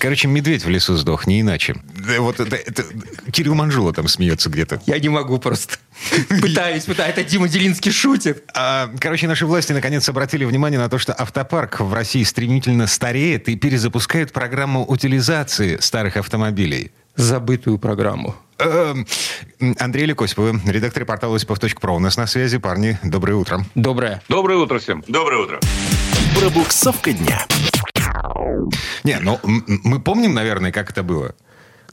[0.00, 1.76] Короче, медведь в лесу сдох, не иначе.
[1.96, 2.84] Да, вот это, это-
[3.30, 4.80] Кирилл Манжула там смеется где-то.
[4.86, 5.76] Я не могу просто.
[6.28, 7.10] Пытаюсь, пытаюсь.
[7.12, 8.44] Это Дима Делинский шутит.
[8.54, 13.48] А, короче, наши власти наконец обратили внимание на то, что автопарк в России стремительно стареет
[13.48, 16.90] и перезапускают программу утилизации старых автомобилей.
[17.16, 18.34] Забытую программу.
[18.58, 19.06] Эм,
[19.78, 21.94] Андрей Лекосипов, редактор портала Осипов.про.
[21.94, 22.98] У нас на связи, парни.
[23.02, 23.64] Доброе утро.
[23.74, 24.22] Доброе.
[24.28, 25.04] Доброе утро всем.
[25.06, 25.60] Доброе утро.
[26.38, 27.46] Пробуксовка дня.
[29.04, 31.34] Не, ну мы помним, наверное, как это было.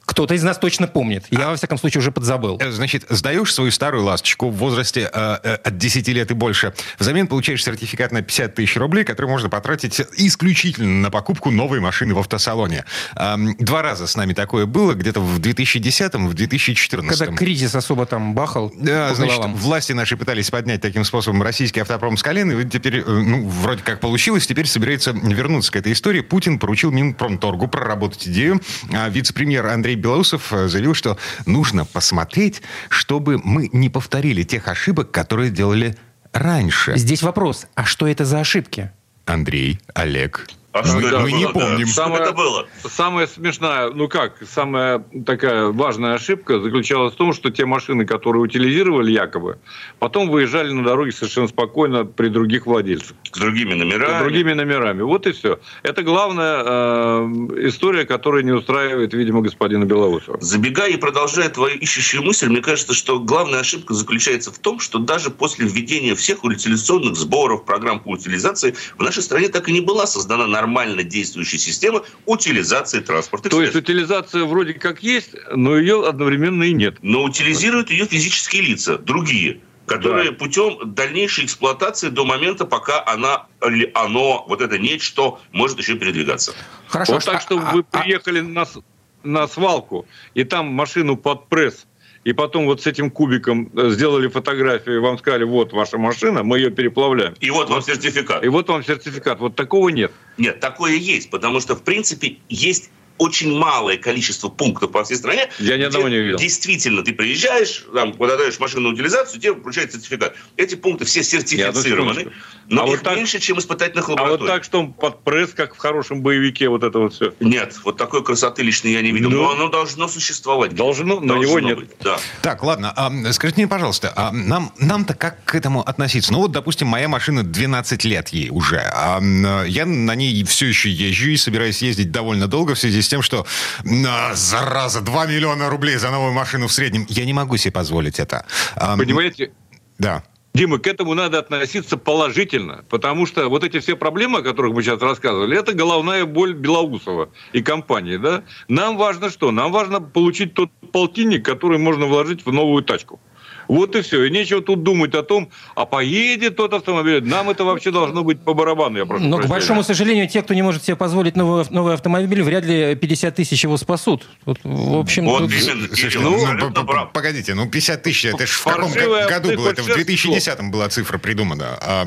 [0.05, 1.25] Кто-то из нас точно помнит.
[1.29, 2.57] Я, во всяком случае, уже подзабыл.
[2.59, 6.73] Э, Значит, сдаешь свою старую ласточку в возрасте э, э, от 10 лет и больше.
[6.99, 12.13] Взамен получаешь сертификат на 50 тысяч рублей, который можно потратить исключительно на покупку новой машины
[12.13, 12.85] в автосалоне.
[13.15, 18.05] Эм, Два раза с нами такое было, где-то в 2010 в 2014 Когда кризис особо
[18.05, 19.55] там бахал Да, значит, головам.
[19.55, 23.83] власти наши пытались поднять таким способом российский автопром с колен, и теперь, э, ну, вроде
[23.83, 26.21] как получилось, теперь собирается вернуться к этой истории.
[26.21, 33.39] Путин поручил Минпромторгу проработать идею, а вице-премьер Андрей Белоусов э, заявил, что нужно посмотреть, чтобы
[33.43, 35.95] мы не повторили тех ошибок, которые делали
[36.33, 36.97] раньше.
[36.97, 37.67] Здесь вопрос.
[37.75, 38.91] А что это за ошибки?
[39.25, 41.59] Андрей, Олег, А мы, что это мы не было, да?
[41.59, 41.87] помним.
[41.87, 42.67] Что Самое- это было?
[42.87, 48.41] Самая смешная, ну как, самая такая важная ошибка заключалась в том, что те машины, которые
[48.41, 49.57] утилизировали якобы,
[49.99, 53.17] потом выезжали на дороге совершенно спокойно при других владельцах.
[53.31, 54.17] С другими номерами.
[54.17, 55.01] С другими номерами.
[55.01, 55.59] Вот и все.
[55.83, 60.37] Это главная э, история, которая не устраивает, видимо, господина Белоусова.
[60.39, 64.99] Забегая и продолжая твою ищущую мысль, мне кажется, что главная ошибка заключается в том, что
[64.99, 69.81] даже после введения всех утилизационных сборов, программ по утилизации, в нашей стране так и не
[69.81, 73.49] была создана нормально действующая система утилизации транспорта.
[73.49, 76.97] То есть утилизация вроде как есть, но ее одновременно и нет.
[77.01, 80.37] Но утилизируют ее физические лица, другие, которые Да.
[80.37, 86.53] путем дальнейшей эксплуатации до момента, пока она или оно, вот это нечто, может еще передвигаться.
[86.87, 87.13] Хорошо.
[87.13, 88.79] Вот а- так, что а- вы а- приехали на, с-
[89.23, 90.05] на свалку,
[90.35, 91.87] и там машину под пресс,
[92.23, 96.43] и потом вот с этим кубиком э, сделали фотографию, и вам сказали, вот ваша машина,
[96.43, 97.33] мы ее переплавляем.
[97.39, 98.43] И вот вам сертификат.
[98.43, 99.39] И вот вам сертификат.
[99.39, 100.11] Вот такого нет.
[100.37, 105.47] Нет, такое есть, потому что, в принципе, есть очень малое количество пунктов по всей стране.
[105.59, 106.37] Я ни одного не видел.
[106.39, 110.33] Действительно, ты приезжаешь, там, подаешь машину на утилизацию, тебе вручают сертификат.
[110.57, 112.31] Эти пункты все сертифицированы,
[112.67, 114.39] но А их вот так- меньше, чем испытательных А лабораторий.
[114.41, 117.33] вот так, что он под пресс, как в хорошем боевике, вот это вот все.
[117.39, 119.29] Нет, вот такой красоты лично я не видел.
[119.29, 119.43] Ну.
[119.43, 120.73] но оно должно существовать.
[120.73, 121.77] Должно, но Должно его нет.
[121.77, 122.17] быть, да.
[122.41, 126.33] Так, ладно, а, скажите мне, пожалуйста, а нам, нам-то как к этому относиться?
[126.33, 129.19] Ну вот, допустим, моя машина 12 лет ей уже, а
[129.67, 133.21] я на ней все еще езжу и собираюсь ездить довольно долго в связи с тем,
[133.21, 133.45] что,
[133.83, 137.05] на, зараза, 2 миллиона рублей за новую машину в среднем.
[137.09, 138.45] Я не могу себе позволить это.
[138.75, 139.51] А, Понимаете,
[139.99, 140.23] Да.
[140.53, 144.83] Дима, к этому надо относиться положительно, потому что вот эти все проблемы, о которых мы
[144.83, 148.17] сейчас рассказывали, это головная боль Белоусова и компании.
[148.17, 148.43] Да?
[148.67, 149.51] Нам важно что?
[149.51, 153.19] Нам важно получить тот полтинник, который можно вложить в новую тачку.
[153.67, 154.23] Вот и все.
[154.25, 157.23] И нечего тут думать о том, а поедет тот автомобиль.
[157.23, 159.51] Нам это вообще должно быть по барабану, я прошу Но, к прощения.
[159.51, 163.63] большому сожалению, те, кто не может себе позволить новый, новый автомобиль, вряд ли 50 тысяч
[163.63, 164.27] его спасут.
[164.45, 167.11] Вот, в общем, Вот тут- именно, ну, прав.
[167.11, 169.17] погодите, ну 50 тысяч, это ж в каком году было?
[169.17, 169.95] Это в автохудшерство.
[169.95, 171.77] 2010 была цифра придумана.
[171.81, 172.05] А,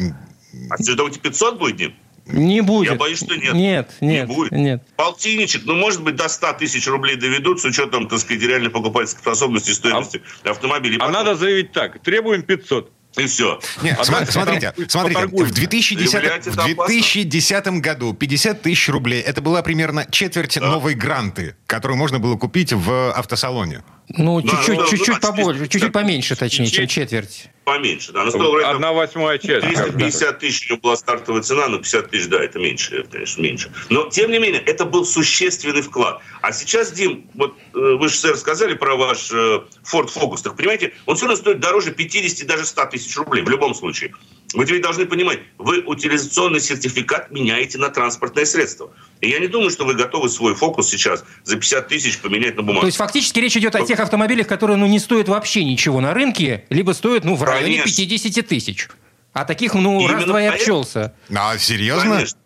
[0.71, 1.95] А что, думаете, 500 будет, Дим?
[2.27, 2.93] Не будет.
[2.93, 3.55] Я боюсь, что нет.
[3.55, 4.53] Нет, нет, не будет.
[4.53, 4.83] нет.
[4.97, 9.21] Полтинничек, ну, может быть, до 100 тысяч рублей доведут с учетом, так сказать, реальной покупательской
[9.21, 10.97] способности и стоимости автомобилей.
[10.97, 12.03] А Потом- надо заявить так.
[12.03, 12.91] Требуем 500.
[13.17, 13.61] И все.
[13.83, 16.87] Нет, А дальше смотрите, там смотрите, в 2010, Заявлять в это опасно.
[16.87, 22.73] 2010 году 50 тысяч рублей, это была примерно четверть новой гранты, которую можно было купить
[22.73, 23.85] в автосалоне.
[24.09, 27.49] Ну, чуть-чуть, ну, чуть-чуть ну, побольше, чуть- чуть-чуть поменьше, точнее, чем четверть.
[27.65, 28.23] Поменьше, да.
[28.23, 29.67] Она стоила там Одна восьмая часть.
[29.67, 33.41] 350 тысяч у нее была стартовая цена, но 50 тысяч, да, это меньше, это, конечно,
[33.41, 33.73] меньше.
[33.89, 36.21] Но, тем не менее, это был существенный вклад.
[36.43, 40.43] А сейчас, Дим, вот э, вы же, сэр, сказали про ваш э, Ford Focus.
[40.43, 44.13] Так, понимаете, он все равно стоит дороже 50, даже 100 тысяч рублей в любом случае.
[44.55, 48.91] Вы ведь должны понимать, вы утилизационный сертификат меняете на транспортное средство.
[49.21, 52.63] И я не думаю, что вы готовы свой фокус сейчас за 50 тысяч поменять на
[52.63, 52.83] бумагу.
[52.83, 56.15] То есть фактически речь идет о тех автомобилях, которые ну, не стоят вообще ничего на
[56.15, 58.07] рынке, либо стоят ну, в районе Конечно.
[58.07, 58.89] 50 тысяч.
[59.33, 61.15] А таких, ну, раз-два и обчелся.
[61.35, 62.17] А, серьезно?
[62.17, 62.39] Конечно.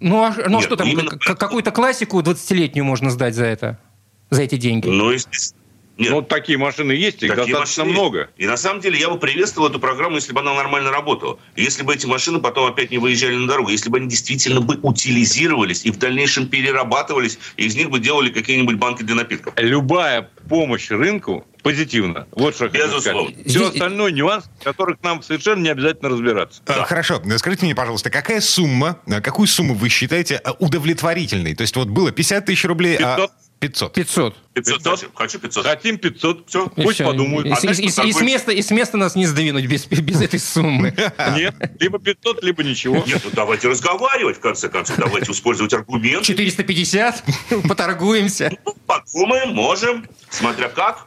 [0.00, 0.88] Ну, а, ну, а Нет, что там,
[1.18, 3.80] какую-то классику 20-летнюю можно сдать за это?
[4.28, 4.86] За эти деньги?
[4.86, 5.63] Ну, естественно.
[5.96, 6.12] Нет.
[6.12, 8.18] Вот такие машины есть, их такие достаточно много.
[8.18, 8.30] Есть.
[8.36, 11.38] И на самом деле я бы приветствовал эту программу, если бы она нормально работала.
[11.54, 14.78] Если бы эти машины потом опять не выезжали на дорогу, если бы они действительно бы
[14.82, 19.54] утилизировались и в дальнейшем перерабатывались, и из них бы делали какие-нибудь банки для напитков.
[19.56, 22.26] Любая помощь рынку позитивно.
[22.32, 23.36] Вот что я хочу сказать.
[23.46, 23.68] Все Здесь...
[23.68, 26.60] остальное нюанс, в которых нам совершенно не обязательно разбираться.
[26.66, 26.84] А, да.
[26.84, 27.22] Хорошо.
[27.38, 31.54] Скажите мне, пожалуйста, какая сумма, какую сумму вы считаете удовлетворительной?
[31.54, 33.06] То есть вот было 50 тысяч рублей, 500.
[33.06, 33.30] а
[33.68, 33.92] 500.
[33.94, 34.34] 500.
[34.54, 34.82] 500.
[34.82, 35.10] 500.
[35.14, 35.66] Хочу 500.
[35.66, 36.48] Хотим 500.
[36.48, 37.04] Все, и пусть все.
[37.04, 37.46] подумают.
[37.46, 40.20] И, а и, и, и, с места, и с места нас не сдвинуть без, без
[40.20, 40.94] этой суммы.
[41.36, 43.02] Нет, либо 500, либо ничего.
[43.06, 44.96] Нет, ну давайте разговаривать, в конце концов.
[44.96, 46.24] Давайте использовать аргумент.
[46.24, 47.24] 450?
[47.68, 48.56] Поторгуемся.
[48.64, 50.06] Ну, подумаем, можем.
[50.30, 51.06] Смотря как.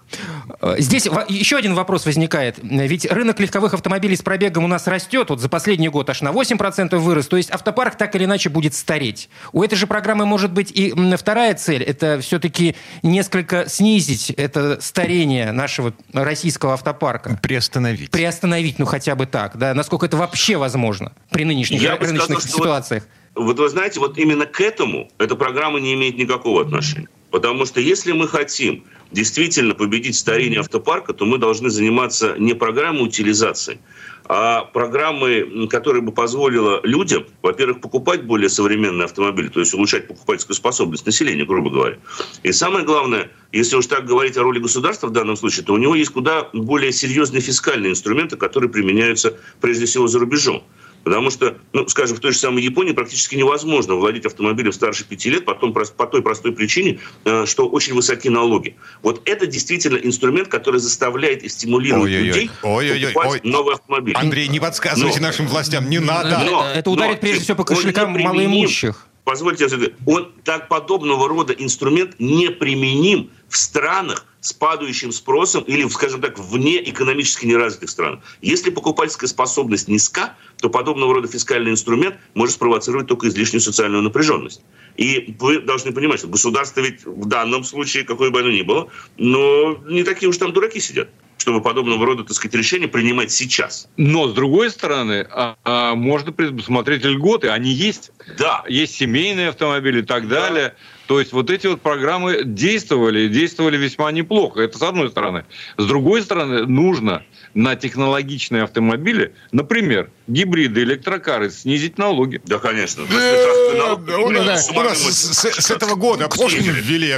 [0.61, 2.57] Э, здесь еще один вопрос возникает.
[2.61, 5.29] Ведь рынок легковых автомобилей с пробегом у нас растет.
[5.29, 7.27] Вот за последний год аж на 8% вырос.
[7.27, 9.29] То есть автопарк так или иначе будет стареть.
[9.51, 11.83] У этой же программы может быть и вторая цель.
[11.83, 17.39] Это все-таки несколько снизить это старение нашего российского автопарка.
[17.41, 18.11] Приостановить.
[18.11, 19.57] Приостановить, ну хотя бы так.
[19.57, 19.73] Да?
[19.73, 23.03] Насколько это вообще возможно при нынешних Я рыночных сказал, ситуациях.
[23.35, 27.09] Вот, вот вы знаете, вот именно к этому эта программа не имеет никакого отношения.
[27.31, 33.07] Потому что если мы хотим действительно победить старение автопарка, то мы должны заниматься не программой
[33.07, 33.79] утилизации,
[34.25, 40.55] а программой, которая бы позволила людям, во-первых, покупать более современные автомобили, то есть улучшать покупательскую
[40.55, 41.97] способность населения, грубо говоря.
[42.43, 45.77] И самое главное, если уж так говорить о роли государства в данном случае, то у
[45.77, 50.63] него есть куда более серьезные фискальные инструменты, которые применяются прежде всего за рубежом.
[51.07, 55.29] Потому что, ну, скажем, в той же самой Японии практически невозможно владеть автомобилем старше пяти
[55.29, 58.75] лет потом, по той простой причине, э, что очень высоки налоги.
[59.03, 63.75] Вот это действительно инструмент, который заставляет и стимулирует ой, людей ой, ой, покупать ой, новый
[63.75, 64.15] автомобиль.
[64.17, 65.27] Андрей, не подсказывайте Но...
[65.27, 66.41] нашим властям, не надо.
[66.45, 69.07] Но, это ударит но, прежде всего по кошелькам малоимущих.
[69.27, 69.67] Позвольте,
[70.05, 76.81] он так подобного рода инструмент неприменим в странах, с падающим спросом или, скажем так, вне
[76.89, 78.21] экономически неразвитых стран.
[78.41, 84.61] Если покупательская способность низка, то подобного рода фискальный инструмент может спровоцировать только излишнюю социальную напряженность.
[84.95, 88.87] И вы должны понимать, что государство ведь в данном случае, какое бы оно ни было,
[89.17, 93.87] но не такие уж там дураки сидят чтобы подобного рода, так сказать, решения принимать сейчас.
[93.97, 98.11] Но, с другой стороны, а, а, можно предусмотреть льготы, они есть.
[98.37, 98.63] Да.
[98.67, 100.41] Есть семейные автомобили и так да.
[100.41, 100.75] далее.
[101.07, 104.61] То есть вот эти вот программы действовали, действовали весьма неплохо.
[104.61, 105.45] Это с одной стороны.
[105.77, 107.23] С другой стороны, нужно
[107.53, 112.41] на технологичные автомобили, например, гибриды, электрокары, снизить налоги.
[112.45, 113.03] Да, конечно.
[113.03, 117.15] У нас с этого года пошлину ввели.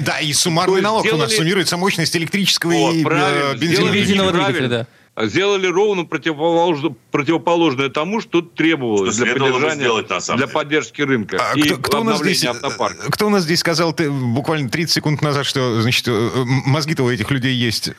[0.00, 4.86] Да, и суммарный налог у нас суммируется мощность электрического и э, бензинового двигателя
[5.26, 11.58] сделали ровно противоположное, противоположное тому, что требовалось что для поддержания, сделать, для поддержки рынка а
[11.58, 13.10] и кто, кто у нас здесь, автопарка.
[13.10, 17.10] Кто у нас здесь сказал ты, буквально 30 секунд назад, что значит, э, мозги-то у
[17.10, 17.92] этих людей есть?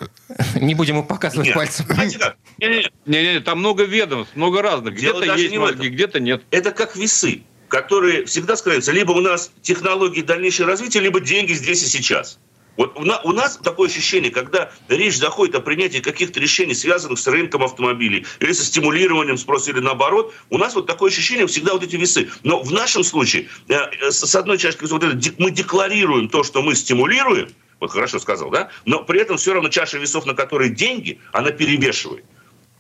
[0.56, 1.56] Не будем их показывать нет.
[1.56, 1.86] пальцем.
[2.60, 4.96] Не-не-не, там много ведомств, много разных.
[4.96, 6.44] Где-то есть мозги, где-то нет.
[6.52, 11.82] Это как весы которые всегда складываются, либо у нас технологии дальнейшего развития, либо деньги здесь
[11.82, 12.38] и сейчас.
[12.78, 17.64] Вот у нас такое ощущение, когда речь заходит о принятии каких-то решений, связанных с рынком
[17.64, 21.98] автомобилей, или со стимулированием спроса, или наоборот, у нас вот такое ощущение всегда вот эти
[21.98, 22.30] весы.
[22.44, 26.62] Но в нашем случае, э, э, с одной чашкой вот это, мы декларируем то, что
[26.62, 30.70] мы стимулируем, вот хорошо сказал, да, но при этом все равно чаша весов, на которые
[30.70, 32.24] деньги, она перевешивает.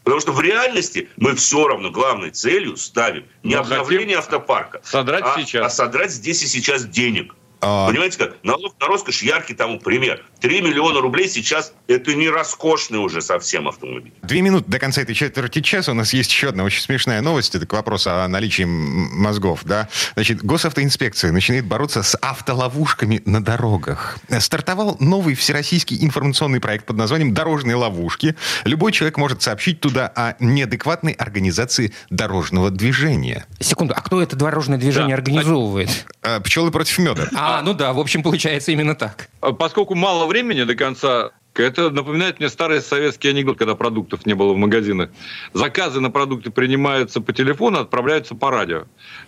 [0.03, 5.39] Потому что в реальности мы все равно главной целью ставим не обновление автопарка, содрать а,
[5.39, 5.65] сейчас.
[5.65, 7.35] а содрать здесь и сейчас денег.
[7.61, 7.87] А...
[7.87, 8.43] Понимаете как?
[8.43, 10.25] Налог на роскошь яркий тому пример.
[10.39, 14.11] 3 миллиона рублей сейчас это не роскошный уже совсем автомобиль.
[14.23, 15.91] Две минуты до конца этой четверти часа.
[15.91, 17.53] У нас есть еще одна очень смешная новость.
[17.53, 19.61] Это к вопросу о наличии мозгов.
[19.63, 19.89] Да?
[20.15, 24.17] Значит, госавтоинспекция начинает бороться с автоловушками на дорогах.
[24.39, 28.35] Стартовал новый всероссийский информационный проект под названием «Дорожные ловушки».
[28.65, 33.45] Любой человек может сообщить туда о неадекватной организации дорожного движения.
[33.59, 35.21] Секунду, а кто это дорожное движение да.
[35.21, 36.07] организовывает?
[36.23, 37.27] А, пчелы против меда.
[37.35, 39.29] А, а, ну да, в общем, получается именно так.
[39.41, 44.33] А поскольку мало времени до конца, это напоминает мне старый советский анекдот, когда продуктов не
[44.33, 45.09] было в магазинах.
[45.53, 48.85] Заказы на продукты принимаются по телефону, отправляются по радио.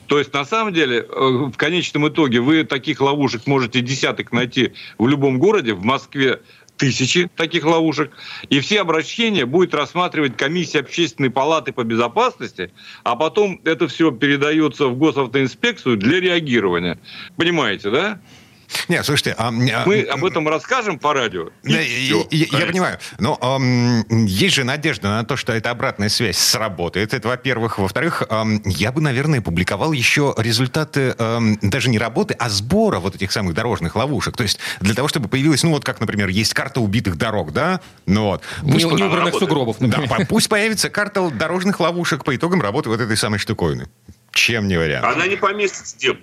[0.08, 4.74] То есть, на самом деле, э, в конечном итоге вы таких ловушек можете десяток найти
[4.98, 6.39] в любом городе, в Москве
[6.84, 8.12] тысячи таких ловушек,
[8.50, 12.72] и все обращения будет рассматривать комиссия общественной палаты по безопасности,
[13.04, 17.00] а потом это все передается в госавтоинспекцию для реагирования.
[17.38, 18.20] Понимаете, да?
[18.88, 19.36] Нет, слушайте...
[19.38, 21.50] А, Мы об этом расскажем по радио.
[21.63, 23.00] Да, я, я, я понимаю.
[23.20, 27.13] Но эм, есть же надежда на то, что эта обратная связь сработает.
[27.13, 27.77] Это, во-первых.
[27.77, 33.15] Во-вторых, эм, я бы, наверное, публиковал еще результаты эм, даже не работы, а сбора вот
[33.15, 34.36] этих самых дорожных ловушек.
[34.36, 37.82] То есть для того, чтобы появилась, ну вот как, например, есть карта убитых дорог, да?
[38.06, 38.44] Ну вот.
[38.62, 40.10] Пусть не, неубранных сугробов, например.
[40.10, 43.88] Да, пусть появится карта дорожных ловушек по итогам работы вот этой самой штуковины.
[44.34, 45.06] Чем не вариант?
[45.06, 46.18] Она не поместится где.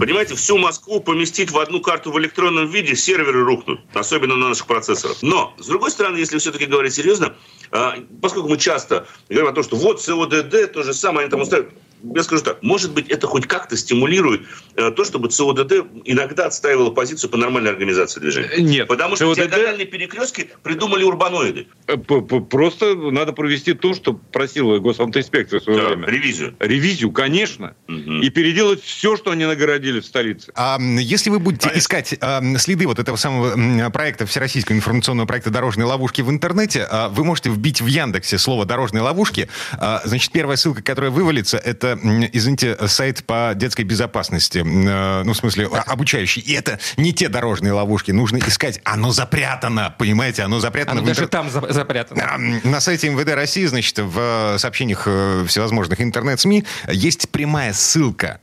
[0.00, 4.66] Понимаете, всю Москву поместить в одну карту в электронном виде, серверы рухнут, особенно на наших
[4.66, 5.18] процессорах.
[5.20, 7.36] Но, с другой стороны, если все-таки говорить серьезно,
[7.70, 11.42] а, поскольку мы часто говорим о том, что вот СОДД, то же самое, они там
[11.42, 14.42] устраивают, я скажу так, может быть, это хоть как-то стимулирует
[14.76, 18.50] э, то, чтобы ЦОДД иногда отстаивала позицию по нормальной организации движения.
[18.58, 18.88] Нет.
[18.88, 19.50] Потому что ЦОДД...
[19.50, 21.66] диагональные перекрестки придумали урбаноиды.
[21.86, 26.06] Э, просто надо провести то, что просила госавтоинспекция в свое Да, время.
[26.08, 26.54] ревизию.
[26.58, 27.74] Ревизию, конечно.
[27.86, 28.22] Мгм.
[28.22, 30.52] И переделать все, что они нагородили в столице.
[30.54, 35.86] А если вы будете искать а, следы вот этого самого проекта, всероссийского информационного проекта «Дорожные
[35.86, 39.48] ловушки» в интернете, а, вы можете вбить в Яндексе слово «дорожные ловушки».
[39.72, 41.89] А, Значит, первая ссылка, которая вывалится, это,
[42.32, 44.58] извините, сайт по детской безопасности.
[44.58, 46.42] Э, Ну, в смысле, обучающий.
[46.42, 48.10] И это не те дорожные ловушки.
[48.10, 48.80] Нужно искать.
[48.84, 50.42] Оно запрятано, понимаете?
[50.42, 52.38] Оно запрятано Оно даже интер- там за- запрятано.
[52.64, 54.18] На сайте МВД России, значит, в
[54.54, 58.40] э, сообщениях э, всевозможных интернет-СМИ есть прямая ссылка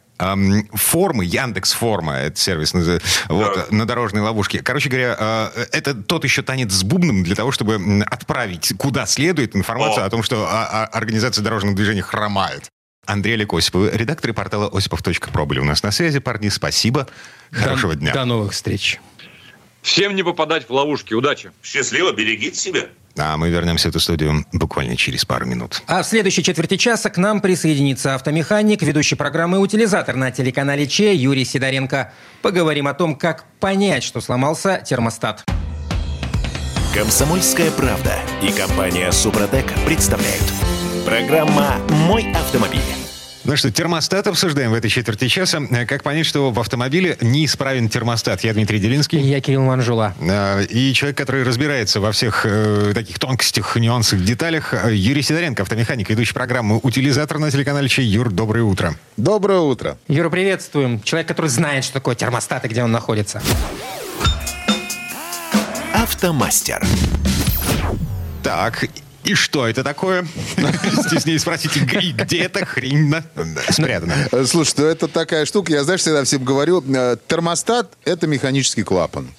[0.74, 4.64] формы, Яндекс форма, это сервис назы- вот, на дорожной ловушке.
[4.64, 10.04] Короче говоря, это тот еще танец с бубном для того, чтобы отправить куда следует информацию
[10.04, 10.08] О.
[10.08, 12.72] о том, что а, а, организация дорожного движения хромает.
[13.08, 16.20] Андрей Олег Осипов, редакторы портала осипов.про были у нас на связи.
[16.20, 17.08] Парни, спасибо.
[17.52, 18.14] Хорошего до, дня.
[18.14, 19.00] До новых встреч.
[19.82, 21.14] Всем не попадать в ловушки.
[21.14, 21.52] Удачи.
[21.64, 22.88] Счастливо, берегите себя.
[23.18, 25.82] А мы вернемся в эту студию буквально через пару минут.
[25.88, 31.16] А в следующей четверти часа к нам присоединится автомеханик, ведущий программы «Утилизатор» на телеканале Че
[31.16, 32.14] Юрий Сидоренко.
[32.44, 35.46] Поговорим о том, как понять, что сломался термостат.
[36.94, 40.44] Комсомольская правда и компания Супротек представляют.
[41.06, 42.97] Программа «Мой автомобиль».
[43.48, 45.60] Ну что, термостат обсуждаем в этой четверти часа.
[45.72, 48.44] Э, Как понять, что в автомобиле неисправен термостат?
[48.44, 49.22] Я Дмитрий Делинский.
[49.22, 50.14] Я Кирилл Манжула.
[50.20, 55.64] Э, И человек, который разбирается во всех э, таких тонкостях, нюансах, деталях, э, Юрий Сидоренко,
[55.64, 58.06] автомеханик, ведущий программы «Утилизатор» на телеканале Чей.
[58.06, 58.96] Юр, доброе утро.
[59.16, 59.98] Доброе утро.
[60.10, 61.02] Юра, приветствуем.
[61.02, 63.42] Человек, который знает, что такое термостат и где он находится.
[65.94, 66.86] Автомастер.
[68.44, 68.86] Так,
[69.24, 70.26] и что это такое?
[71.08, 73.24] Стеснее спросите, где эта хрень на-
[73.70, 74.16] спрятана?
[74.46, 79.30] Слушай, ну это такая штука, я, знаешь, всегда всем говорю, э, термостат– это механический клапан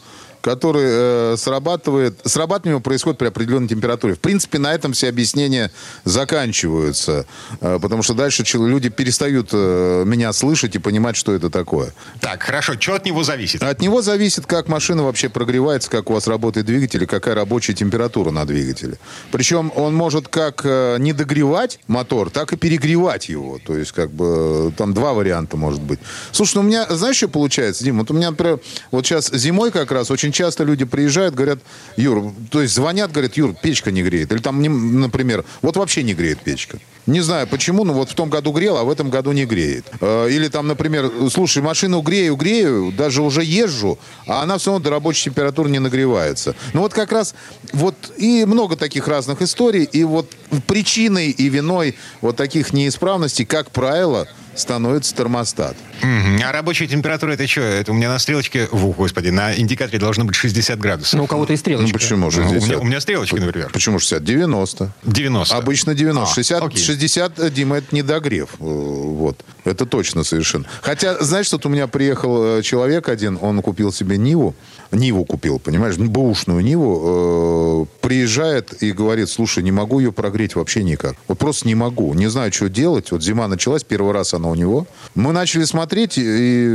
[0.41, 4.15] который э, срабатывает, срабатывание происходит при определенной температуре.
[4.15, 5.71] В принципе, на этом все объяснения
[6.05, 7.27] заканчиваются,
[7.61, 11.93] э, потому что дальше люди перестают э, меня слышать и понимать, что это такое.
[12.21, 13.63] Так, хорошо, что от него зависит?
[13.63, 17.75] От него зависит, как машина вообще прогревается, как у вас работает двигатель и какая рабочая
[17.75, 18.99] температура на двигателе.
[19.31, 23.59] Причем он может как э, не догревать мотор, так и перегревать его.
[23.65, 25.99] То есть, как бы, э, там два варианта может быть.
[26.33, 27.99] Слушай, ну у меня, знаешь, что получается, Дим?
[27.99, 31.61] Вот у меня, например, вот сейчас зимой как раз очень часто люди приезжают, говорят,
[31.97, 34.33] Юр, то есть звонят, говорят, Юр, печка не греет.
[34.33, 34.63] Или там,
[35.01, 36.79] например, вот вообще не греет печка.
[37.09, 39.87] Не знаю почему, но вот в том году грел, а в этом году не греет.
[40.03, 44.85] Э, Или там, например, слушай, машину грею, грею, даже уже езжу, а она все равно
[44.85, 46.55] до рабочей температуры не нагревается.
[46.75, 47.35] Ну вот как раз,
[47.73, 50.31] вот и много таких разных историй, и вот
[50.67, 55.77] причиной и виной вот таких неисправностей, как правило, становится термостат.
[56.03, 57.61] А рабочая температура это что?
[57.61, 61.15] Это у меня на стрелочке, в, господи, на индикаторе должно быть 60 градусов.
[61.19, 61.93] Ну, у кого-то и Ну стрелочка.
[61.99, 62.63] почему Ну, 60?
[62.63, 63.71] у, меня, у меня стрелочки, например.
[63.73, 64.23] Почему 60?
[64.25, 64.93] 90.
[65.05, 65.57] 90.
[65.57, 66.23] Обычно 90.
[66.31, 66.83] А, 60, окей.
[66.83, 66.98] 60,
[67.39, 68.51] э, Дима, это не догрев.
[68.61, 69.37] Э, Вот.
[69.65, 70.65] Это точно совершенно.
[70.83, 74.55] Хотя, знаешь, что у меня приехал э, человек один, он купил себе Ниву.
[74.93, 77.87] Ниву купил, понимаешь, бэушную Ниву.
[78.09, 81.17] Приезжает и говорит, слушай, не могу ее прогреть вообще никак.
[81.29, 82.15] Вот просто не могу.
[82.15, 83.11] Не знаю, что делать.
[83.13, 84.87] Вот зима началась, первый раз она у него.
[85.15, 86.69] Мы начали смотреть, и,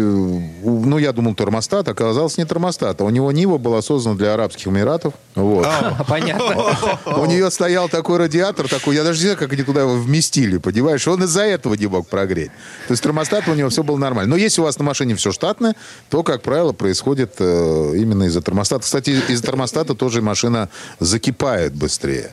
[0.63, 1.87] ну, я думал, термостат.
[1.87, 3.01] Оказалось, не термостат.
[3.01, 5.15] А у него Нива была создана для Арабских Эмиратов.
[5.33, 5.67] Вот.
[6.07, 6.77] Понятно.
[7.17, 10.59] У нее стоял такой радиатор, такой, я даже не знаю, как они туда его вместили,
[10.59, 11.07] понимаешь?
[11.07, 12.51] Он из-за этого не мог прогреть.
[12.87, 14.29] То есть термостат у него все было нормально.
[14.29, 15.75] Но если у вас на машине все штатное,
[16.11, 18.83] то, как правило, происходит э, именно из-за термостата.
[18.83, 22.31] Кстати, из-за термостата тоже машина закипает быстрее.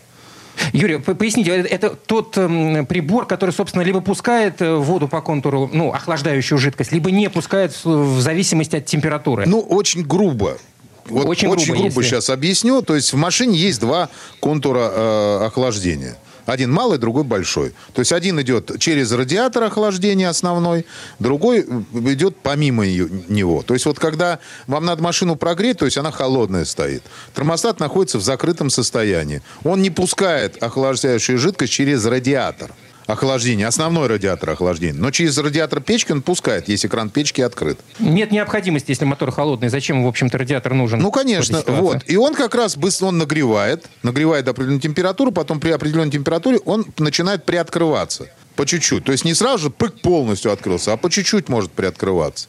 [0.72, 5.70] Юрий, поясните, э, это тот эм, прибор, который, собственно, либо пускает э, воду по контуру,
[5.72, 9.44] ну, охлаждающую жидкость, либо не пускает в в зависимости от температуры.
[9.46, 10.58] Ну, очень грубо.
[11.06, 12.82] Вот Очень очень, грубо, грубо, если- сейчас объясню.
[12.82, 16.16] То есть в машине есть два контура э, охлаждения.
[16.50, 17.72] Один малый, другой большой.
[17.92, 20.84] То есть один идет через радиатор охлаждения основной,
[21.20, 23.62] другой идет помимо ее- него.
[23.62, 27.04] То есть вот когда вам надо машину прогреть, то есть она холодная стоит,
[27.36, 29.42] термостат находится в закрытом состоянии.
[29.62, 32.72] Он не пускает охлаждающую жидкость через радиатор
[33.10, 34.98] охлаждения, основной радиатор охлаждения.
[34.98, 37.78] Но через радиатор печки он пускает, если кран печки открыт.
[37.98, 39.68] Нет необходимости, если мотор холодный.
[39.68, 41.00] Зачем, в общем-то, радиатор нужен?
[41.00, 41.98] Ну, конечно, вот.
[42.06, 46.58] И он как раз быстро, он нагревает, нагревает до определенной температуры, потом при определенной температуре
[46.64, 48.28] он начинает приоткрываться.
[48.56, 49.04] По чуть-чуть.
[49.04, 52.48] То есть не сразу же пык полностью открылся, а по чуть-чуть может приоткрываться.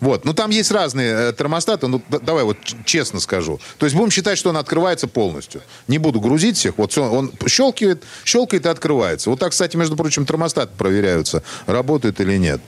[0.00, 0.24] Вот.
[0.24, 1.86] Ну, там есть разные э, термостаты.
[1.86, 3.60] Ну, д- давай вот честно скажу.
[3.78, 5.62] То есть будем считать, что он открывается полностью.
[5.88, 6.76] Не буду грузить всех.
[6.78, 9.30] Вот всё, он щелкает, щелкает и открывается.
[9.30, 12.60] Вот так, кстати, между прочим, термостаты проверяются, работают или нет.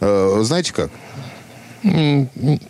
[0.00, 0.90] Э, Знаете как?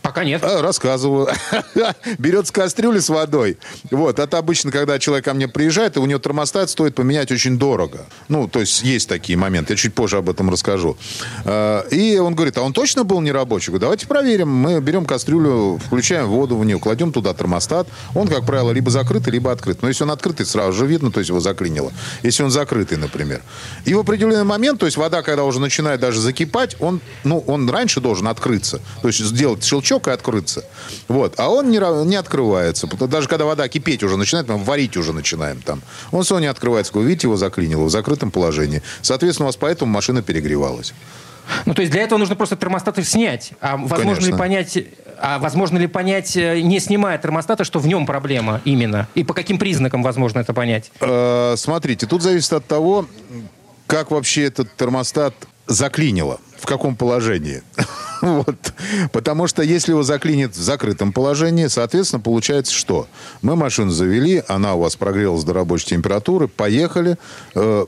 [0.03, 0.43] Пока нет.
[0.45, 1.29] А, Рассказываю.
[2.19, 3.59] Берется кастрюля с водой.
[3.91, 4.19] Вот.
[4.19, 8.07] Это обычно, когда человек ко мне приезжает, и у него термостат стоит поменять очень дорого.
[8.29, 9.75] Ну, то есть есть такие моменты.
[9.75, 10.97] Я чуть позже об этом расскажу.
[11.45, 13.69] А, И он говорит, а он точно был нерабочий?
[13.69, 14.49] Говорю, давайте проверим.
[14.49, 17.87] Мы берем кастрюлю, включаем воду в нее, кладем туда термостат.
[18.15, 19.83] Он, как правило, либо закрытый, либо открыт.
[19.83, 21.93] Но если он открытый, сразу же видно, то есть его заклинило.
[22.23, 23.43] Если он закрытый, например.
[23.85, 27.71] И в определенный момент, то есть вода, когда уже начинает даже закипать, он, ну, он
[27.71, 28.81] раньше должен открыться.
[29.05, 30.65] То есть сделать щелчок и открыться.
[31.09, 31.35] Вот.
[31.37, 32.87] А он не, не открывается.
[32.87, 35.83] Даже когда вода кипеть уже начинает, мы варить уже начинаем там.
[36.11, 36.95] Он все не открывается.
[36.95, 38.81] Вы видите, его заклинило в закрытом положении.
[39.03, 40.95] Соответственно, у вас поэтому машина перегревалась.
[41.67, 43.53] Ну, то есть для этого нужно просто термостаты снять.
[43.61, 44.39] А возможно ли Конечно.
[44.39, 44.79] понять,
[45.21, 49.07] а возможно ли понять, э, не снимая термостата, что в нем проблема именно?
[49.15, 50.91] И по каким признакам возможно это понять?
[51.01, 53.05] Э, Смотрите, тут зависит от того,
[53.87, 55.35] как вообще этот термостат
[55.67, 57.63] заклинило, в каком положении.
[58.21, 58.73] Вот.
[59.13, 63.07] Потому что если его заклинит в закрытом положении, соответственно, получается что?
[63.43, 67.19] Мы машину завели, она у вас прогрелась до рабочей температуры, поехали,
[67.55, 67.87] э,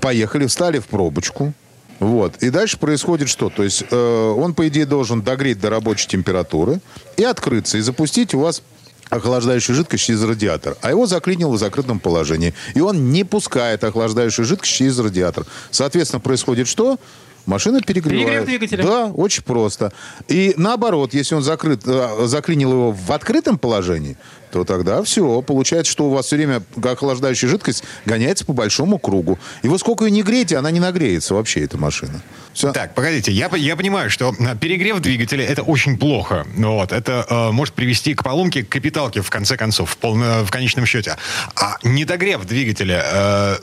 [0.00, 1.54] поехали, встали в пробочку,
[1.98, 2.36] вот.
[2.42, 3.50] И дальше происходит что?
[3.50, 6.80] То есть э, он, по идее, должен догреть до рабочей температуры
[7.16, 8.62] и открыться, и запустить у вас
[9.10, 10.76] охлаждающую жидкость через радиатор.
[10.80, 12.54] А его заклинило в закрытом положении.
[12.74, 15.46] И он не пускает охлаждающую жидкость через радиатор.
[15.70, 16.98] Соответственно, происходит что?
[17.46, 18.26] Машина перегревает.
[18.26, 18.82] Перегрев двигателя.
[18.82, 19.92] Да, очень просто.
[20.28, 24.16] И наоборот, если он закрыт, э, заклинил его в открытом положении,
[24.50, 25.42] то тогда все.
[25.42, 29.38] Получается, что у вас все время охлаждающая жидкость гоняется по большому кругу.
[29.62, 32.22] И вы сколько ее не греете, она не нагреется вообще, эта машина.
[32.52, 32.72] Всё.
[32.72, 36.46] Так, погодите, я, я понимаю, что э, перегрев двигателя это очень плохо.
[36.56, 40.86] Вот, это э, может привести к поломке капиталки в конце концов, в, полно- в конечном
[40.86, 41.16] счете.
[41.56, 43.56] А недогрев двигателя, э,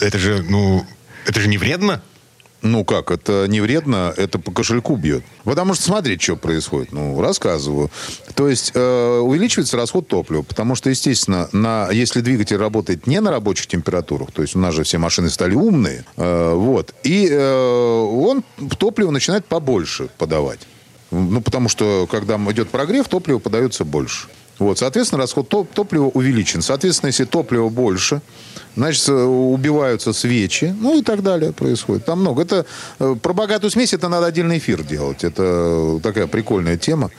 [0.00, 0.86] это же, ну,
[1.26, 2.02] это же не вредно?
[2.62, 5.24] Ну как, это не вредно, это по кошельку бьет.
[5.44, 6.92] Потому что смотрите, что происходит.
[6.92, 7.90] Ну, рассказываю.
[8.34, 13.30] То есть э, увеличивается расход топлива, потому что, естественно, на, если двигатель работает не на
[13.30, 18.00] рабочих температурах, то есть у нас же все машины стали умные, э, вот, и э,
[18.02, 18.42] он
[18.78, 20.60] топливо начинает побольше подавать.
[21.10, 24.28] Ну, потому что, когда идет прогрев, топливо подается больше.
[24.58, 26.62] Вот, соответственно, расход топ- топлива увеличен.
[26.62, 28.22] Соответственно, если топлива больше,
[28.74, 32.06] значит, э, убиваются свечи, ну и так далее происходит.
[32.06, 32.42] Там много.
[32.42, 32.64] Это,
[32.98, 35.24] э, про богатую смесь это надо отдельный эфир делать.
[35.24, 37.10] Это такая прикольная тема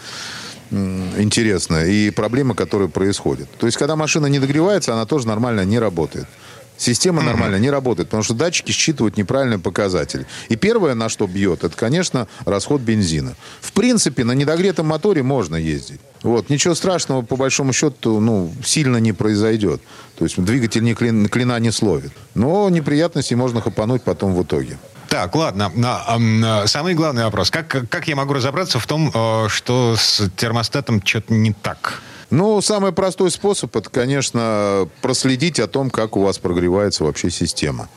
[0.69, 3.47] интересная и проблемы, которые происходят.
[3.57, 6.27] То есть, когда машина не догревается, она тоже нормально не работает.
[6.77, 10.25] Система нормально не работает, потому что датчики считывают неправильный показатель.
[10.49, 13.35] И первое, на что бьет, это, конечно, расход бензина.
[13.61, 15.99] В принципе, на недогретом моторе можно ездить.
[16.23, 16.49] Вот.
[16.49, 19.81] Ничего страшного, по большому счету, ну, сильно не произойдет.
[20.17, 22.11] То есть двигатель ни клин- клина не словит.
[22.35, 24.77] Но неприятностей можно хапануть потом в итоге.
[25.09, 25.71] Так, ладно.
[25.85, 27.49] А, а, самый главный вопрос.
[27.49, 32.01] Как, как- как я могу разобраться в том, э, что с термостатом что-то не так?
[32.29, 37.87] Ну, самый простой способ, это, конечно, проследить о том, как у вас прогревается вообще система.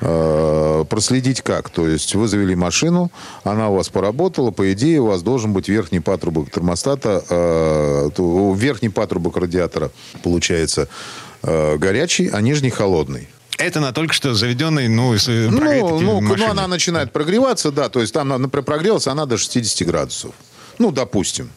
[0.00, 1.68] Э, Проследить как?
[1.70, 3.10] То есть вы завели машину,
[3.44, 8.10] она у вас поработала, по идее у вас должен быть верхний патрубок термостата, э,
[8.56, 9.90] верхний патрубок радиатора,
[10.22, 10.88] получается,
[11.42, 13.28] э, горячий, а нижний холодный.
[13.58, 16.48] Это на только что заведенный, ну, Ну, ну, ну, машине.
[16.48, 20.32] она начинает прогреваться, да, то есть там, например, прогрелась она до 60 градусов.
[20.78, 21.50] Ну, допустим.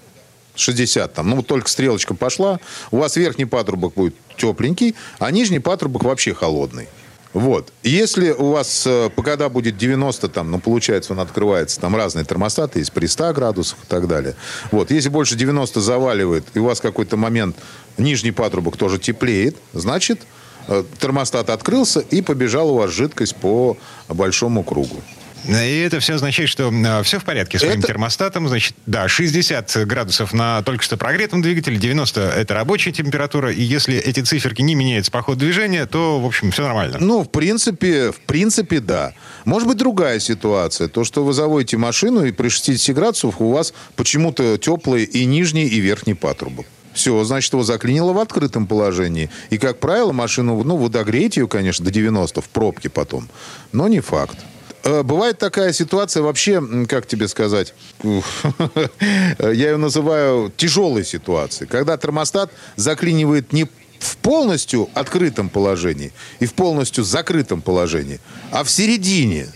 [0.56, 1.30] 60 там.
[1.30, 2.60] Ну, только стрелочка пошла.
[2.92, 6.88] У вас верхний патрубок будет тепленький, а нижний патрубок вообще холодный.
[7.34, 7.74] Вот.
[7.82, 12.80] Если у вас э, погода будет 90, там, ну, получается, он открывается, там разные термостаты
[12.80, 14.36] есть при 100 градусах и так далее.
[14.72, 14.92] Вот.
[14.92, 17.56] Если больше 90 заваливает, и у вас какой-то момент
[17.98, 20.22] нижний патрубок тоже теплеет, значит,
[20.68, 25.02] э, термостат открылся, и побежала у вас жидкость по большому кругу.
[25.48, 28.48] И это все означает, что э, все в порядке с моим Это- термостатом.
[28.48, 33.52] Значит, да, 60 градусов на только что прогретом двигателе, 90 это рабочая температура.
[33.52, 36.98] И если эти циферки не меняются по ходу движения, то, в общем, все нормально.
[37.00, 39.14] Ну, в принципе, в принципе, да.
[39.46, 40.88] Может быть, другая ситуация.
[40.88, 45.66] То, что вы заводите машину, и при 60 градусах у вас почему-то теплый и нижний,
[45.66, 46.66] и верхний патрубок.
[46.94, 49.30] Все, значит, его заклинило в открытом положении.
[49.50, 53.30] И, как правило, машину, ну, вы догреете ее, конечно, до 90 в пробке потом.
[53.72, 54.38] Но не факт.
[54.84, 62.52] Э, Бывает такая ситуация вообще, как тебе сказать, я ее называю тяжелой ситуацией, когда термостат
[62.76, 63.68] заклинивает не
[64.00, 68.20] в полностью открытом положении и в полностью закрытом положении,
[68.52, 69.48] а в середине.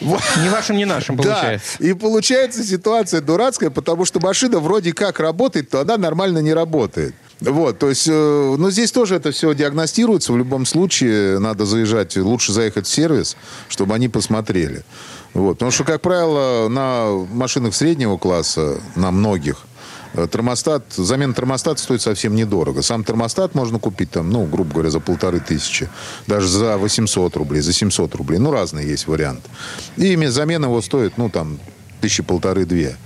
[0.00, 1.76] Ни вашим, ни нашим получается.
[1.78, 6.54] Да, и получается ситуация дурацкая, потому что машина вроде как работает, то она нормально не
[6.54, 7.14] работает.
[7.40, 10.32] Вот, то есть, э, ну, здесь тоже это все диагностируется.
[10.32, 13.36] В любом случае, надо заезжать, лучше заехать в сервис,
[13.68, 14.84] чтобы они посмотрели.
[15.32, 19.64] Вот, потому что, как правило, на машинах среднего класса, на многих,
[20.12, 22.82] э, термостат, замена термостата стоит совсем недорого.
[22.82, 25.88] Сам термостат можно купить там, ну, грубо говоря, за полторы тысячи.
[26.26, 28.38] Даже за 800 рублей, за 700 рублей.
[28.38, 29.48] Ну, разные есть варианты.
[29.96, 31.58] И замена его стоит, ну, там,
[32.02, 32.96] тысячи полторы-две.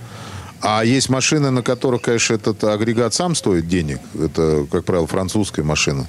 [0.61, 3.99] А есть машины, на которых, конечно, этот агрегат сам стоит денег.
[4.19, 6.07] Это, как правило, французская машина.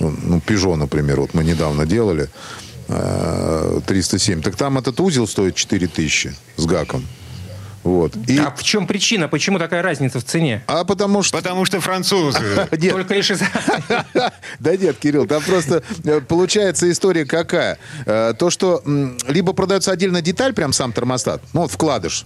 [0.00, 2.28] Ну, ну, Peugeot, например, вот мы недавно делали.
[2.88, 4.40] э, 307.
[4.42, 7.04] Так там этот узел стоит 4000 с гаком.
[7.84, 8.16] Вот.
[8.26, 9.28] И, А в чем причина?
[9.28, 10.62] Почему такая разница в цене?
[10.66, 11.36] а потому что...
[11.36, 12.38] Потому что французы.
[12.72, 13.40] Нет, Только лишь из...
[14.58, 17.78] Да нет, Кирилл, там просто э, получается история какая.
[18.04, 18.82] Э, То, что
[19.28, 22.24] либо продается отдельно деталь, прям сам термостат, ну вот вкладыш,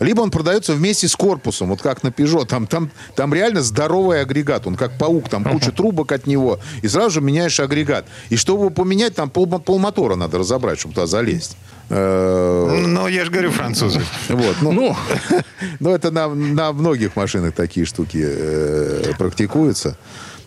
[0.00, 2.46] либо он продается вместе с корпусом, вот как на Peugeot.
[2.46, 4.66] Там, там, там реально здоровый агрегат.
[4.66, 6.60] Он как паук, там куча трубок от него.
[6.82, 8.06] И сразу же меняешь агрегат.
[8.30, 11.56] И чтобы его поменять, там пол, полмотора надо разобрать, чтобы туда залезть.
[11.90, 14.00] Э, Ну, я же говорю, французы.
[14.28, 14.96] Вот, ну, Ну,
[15.80, 19.96] ну, это на, на многих машинах такие штуки э, практикуются.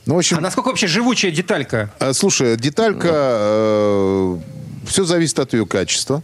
[0.05, 1.91] Ну, в общем, а насколько вообще живучая деталька?
[1.99, 4.39] а, Слушай, деталька,
[4.87, 6.23] все зависит от ее качества.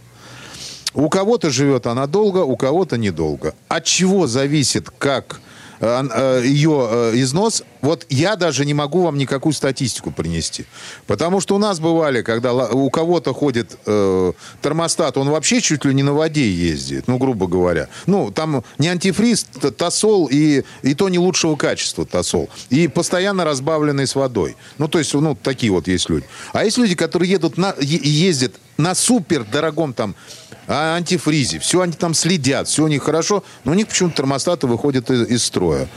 [0.98, 3.54] У кого-то живет она долго, у кого-то недолго.
[3.68, 5.40] От чего зависит, как
[5.78, 10.66] э, ее э, износ, вот я даже не могу вам никакую статистику принести.
[11.06, 15.94] Потому что у нас бывали, когда у кого-то ходит э, термостат, он вообще чуть ли
[15.94, 17.88] не на воде ездит, ну, грубо говоря.
[18.06, 19.44] Ну, там не антифриз,
[19.76, 22.50] тосол и, и то не лучшего качества тосол.
[22.70, 24.56] И постоянно разбавленный с водой.
[24.78, 26.26] Ну, то есть, ну, такие вот есть люди.
[26.52, 30.16] А есть люди, которые едут на, ездят на супер дорогом там
[30.68, 34.66] а, антифризе, все они там следят, все у них хорошо, но у них почему-то термостаты
[34.66, 35.88] выходят из, из строя.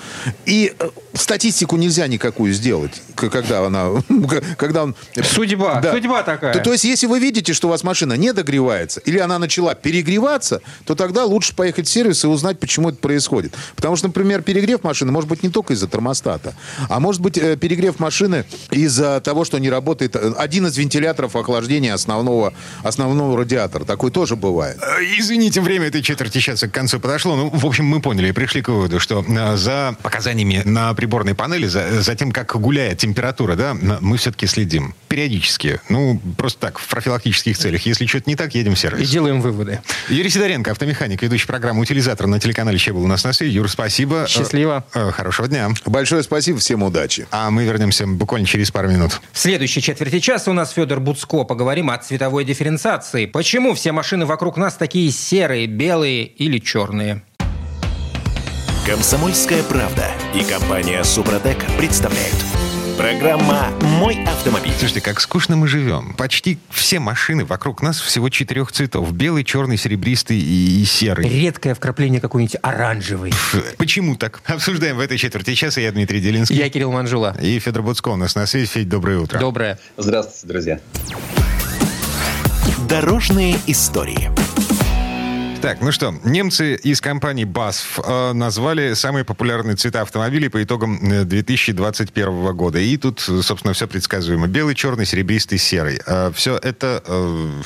[0.46, 3.90] И э, статистику нельзя никакую сделать, когда она...
[4.58, 4.96] Когда он...
[5.22, 6.54] Судьба, судьба такая.
[6.54, 9.76] То, то есть, если вы видите, что у вас машина не догревается, или она начала
[9.76, 13.56] перегреваться, то тогда лучше поехать в сервис и узнать, почему это происходит.
[13.76, 16.56] Потому что, например, перегрев машины может быть не только из-за термостата,
[16.90, 21.36] а может быть э, перегрев машины из-за того, что не работает э, один из вентиляторов
[21.36, 23.86] охлаждения основного, основного радиатора.
[23.86, 24.78] Такой тоже бывает.
[24.82, 27.36] Э, Извините, время этой четверти часа к концу подошло.
[27.36, 31.66] Ну, в общем, мы поняли и пришли к выводу, что за показаниями на приборной панели,
[31.66, 34.94] за, за тем, как гуляет температура, да, мы все-таки следим.
[35.08, 35.82] Периодически.
[35.90, 37.88] Ну, просто так, в профилактических целях.
[37.88, 39.10] Если что-то не так, едем в И сервис.
[39.10, 39.82] делаем выводы.
[40.10, 43.52] Юрий Сидоренко, автомеханик, ведущий программы «Утилизатор» на телеканале «Че был у нас на связи».
[43.52, 44.28] Юр, спасибо.
[44.28, 44.86] Счастливо.
[44.94, 45.70] Э, э, Хорошего дня.
[45.86, 47.26] Большое спасибо, всем удачи.
[47.32, 49.20] А мы вернемся буквально через пару минут.
[49.32, 51.46] В следующей четверти часа у нас Федор Буцко.
[51.46, 53.26] Поговорим о цветовой дифференциации.
[53.26, 57.24] Почему все машины вокруг нас такие серые, белые или черные?
[58.92, 62.36] Комсомольская правда и компания Супротек представляют.
[62.98, 64.74] Программа «Мой автомобиль».
[64.78, 66.14] Слушайте, как скучно мы живем.
[66.18, 69.14] Почти все машины вокруг нас всего четырех цветов.
[69.14, 71.30] Белый, черный, серебристый и, и серый.
[71.30, 73.32] Редкое вкрапление какой-нибудь оранжевый.
[73.32, 74.42] Ф, Почему так?
[74.46, 75.80] Обсуждаем в этой четверти часа.
[75.80, 76.58] Я Дмитрий Делинский.
[76.58, 77.38] Я Кирилл Манжула.
[77.42, 78.66] И Федор Буцко у нас на связи.
[78.66, 79.40] Федь, доброе утро.
[79.40, 79.80] Доброе.
[79.96, 80.80] Здравствуйте, друзья.
[82.90, 84.30] Дорожные истории.
[85.62, 91.00] Так, ну что, немцы из компании BASF э, назвали самые популярные цвета автомобилей по итогам
[91.12, 92.80] э, 2021 года.
[92.80, 94.48] И тут, собственно, все предсказуемо.
[94.48, 96.00] Белый, черный, серебристый, серый.
[96.34, 97.62] все это, э,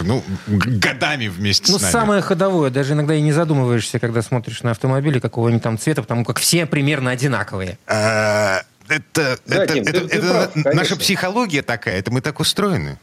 [0.00, 1.92] ну, годами вместе Ну, с нами.
[1.92, 2.70] самое ходовое.
[2.70, 6.40] Даже иногда и не задумываешься, когда смотришь на автомобили, какого они там цвета, потому как
[6.40, 7.78] все примерно одинаковые.
[7.86, 12.20] А, это, Да, это, Дим, ты- это- ты это прав, наша психология такая, это мы
[12.20, 12.98] так устроены.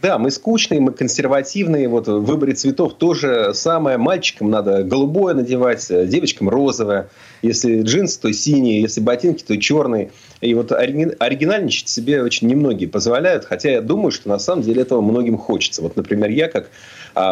[0.00, 1.88] Да, мы скучные, мы консервативные.
[1.88, 3.98] Вот в выборе цветов тоже самое.
[3.98, 7.08] Мальчикам надо голубое надевать, девочкам розовое.
[7.42, 8.80] Если джинсы, то синие.
[8.80, 10.10] Если ботинки, то черные.
[10.40, 13.44] И вот ори- оригинальничать себе очень немногие позволяют.
[13.44, 15.82] Хотя я думаю, что на самом деле этого многим хочется.
[15.82, 16.70] Вот, например, я как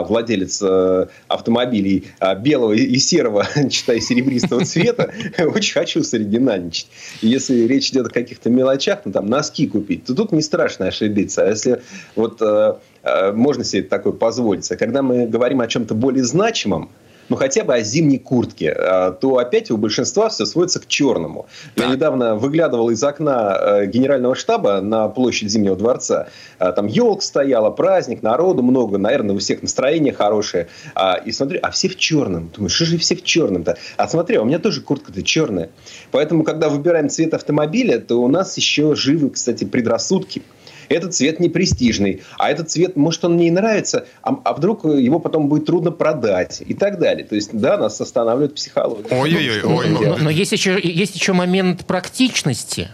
[0.02, 6.88] владелец а, автомобилей а, белого и серого, читай, серебристого цвета, очень хочу соригинальничать.
[7.22, 11.44] Если речь идет о каких-то мелочах, ну, там, носки купить, то тут не страшно ошибиться.
[11.44, 11.82] А если
[12.14, 16.90] вот а, а, можно себе такое позволить, а когда мы говорим о чем-то более значимом,
[17.28, 21.46] ну хотя бы о зимней куртке, а, то опять у большинства все сводится к черному.
[21.76, 26.28] Я недавно выглядывал из окна э, генерального штаба на площадь Зимнего дворца.
[26.58, 30.68] А, там елка стояла, праздник, народу много, наверное, у всех настроение хорошее.
[30.94, 32.50] А, и смотрю, а все в черном.
[32.54, 33.76] Думаю, что же все в черном-то?
[33.96, 35.70] А смотри, у меня тоже куртка-то черная.
[36.10, 40.42] Поэтому, когда выбираем цвет автомобиля, то у нас еще живы, кстати, предрассудки
[40.88, 44.84] этот цвет не престижный, а этот цвет, может, он мне и нравится, а, а вдруг
[44.84, 47.24] его потом будет трудно продать и так далее.
[47.24, 49.08] То есть, да, нас останавливает психология.
[49.10, 49.88] Ой-ой-ой.
[49.88, 52.88] Ну, но, но есть еще, есть еще момент практичности.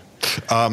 [0.49, 0.71] А,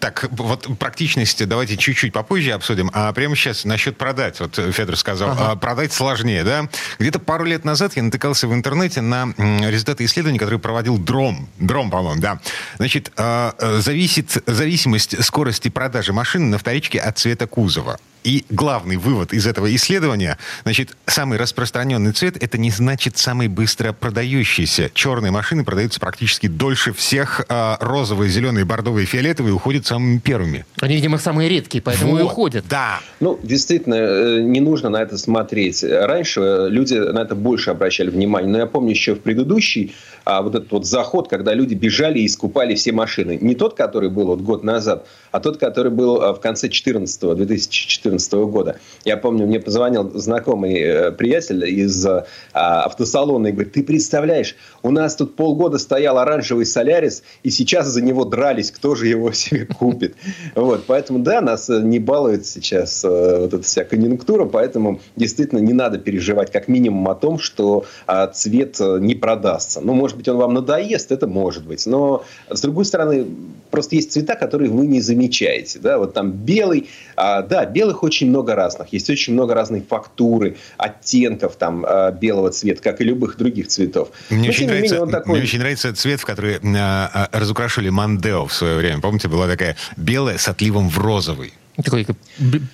[0.00, 2.90] так, вот практичности давайте чуть-чуть попозже обсудим.
[2.92, 4.40] А прямо сейчас насчет продать.
[4.40, 5.52] Вот Федор сказал, ага.
[5.52, 6.68] а, продать сложнее, да?
[6.98, 11.48] Где-то пару лет назад я натыкался в интернете на результаты исследований, которые проводил Дром.
[11.58, 12.40] Дром, по-моему, да.
[12.76, 17.98] Значит, а, зависит зависимость скорости продажи машины на вторичке от цвета кузова.
[18.24, 23.92] И главный вывод из этого исследования, значит, самый распространенный цвет, это не значит самый быстро
[23.92, 24.90] продающийся.
[24.94, 30.64] Черные машины продаются практически дольше всех, а розовые, зеленые, бордовые, фиолетовые уходят самыми первыми.
[30.80, 32.64] Они, видимо, самые редкие, поэтому вот, и уходят.
[32.68, 33.00] Да.
[33.20, 35.84] Ну, действительно, э, не нужно на это смотреть.
[35.84, 38.50] Раньше люди на это больше обращали внимание.
[38.50, 42.26] Но я помню еще в предыдущий а, вот этот вот заход, когда люди бежали и
[42.26, 43.38] искупали все машины.
[43.40, 47.36] Не тот, который был вот год назад, а тот, который был а, в конце 14
[47.36, 48.78] 2014 года.
[49.04, 54.90] Я помню, мне позвонил знакомый э, приятель из а, автосалона и говорит, ты представляешь, у
[54.90, 59.66] нас тут полгода стоял оранжевый Солярис, и сейчас за него дрались, кто же его себе
[59.66, 60.16] купит.
[60.54, 65.58] Вот, поэтому, да, нас э, не балует сейчас э, вот эта вся конъюнктура, поэтому действительно
[65.58, 67.84] не надо переживать как минимум о том, что
[68.32, 69.80] цвет не продастся.
[69.80, 71.86] Ну, может быть, он вам надоест, это может быть.
[71.86, 73.26] Но, с другой стороны,
[73.70, 75.78] просто есть цвета, которые вы не замечаете замечаете.
[75.78, 75.98] Да?
[75.98, 78.92] Вот там белый, а, да, белых очень много разных.
[78.92, 84.08] Есть очень много разной фактуры, оттенков там а, белого цвета, как и любых других цветов.
[84.30, 85.34] Мне, очень нравится, менее, такой...
[85.34, 89.00] мне очень нравится цвет, в который а, а, разукрашивали Мандео в свое время.
[89.00, 91.52] Помните, была такая белая с отливом в розовый.
[91.82, 92.06] Такое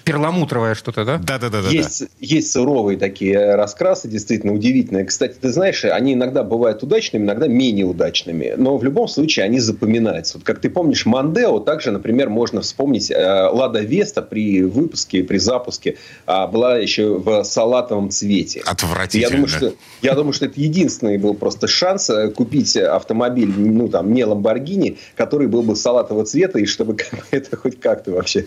[0.04, 1.18] перламутровое что-то, да?
[1.18, 1.60] Да, да, да.
[1.70, 2.06] Есть, да.
[2.20, 5.06] есть суровые такие раскрасы, действительно удивительные.
[5.06, 8.54] Кстати, ты знаешь, они иногда бывают удачными, иногда менее удачными.
[8.56, 10.36] Но в любом случае они запоминаются.
[10.36, 15.38] Вот как ты помнишь, Мандео, также, например, можно вспомнить э, Лада Веста при выпуске, при
[15.38, 18.62] запуске а, была еще в салатовом цвете.
[18.66, 19.22] Отвратительно.
[19.22, 23.88] Я думаю, что, я думаю, что это единственный был просто шанс э, купить автомобиль, ну
[23.88, 26.96] там, не Ламборгини, который был бы салатового цвета, и чтобы
[27.30, 28.44] это хоть как-то вообще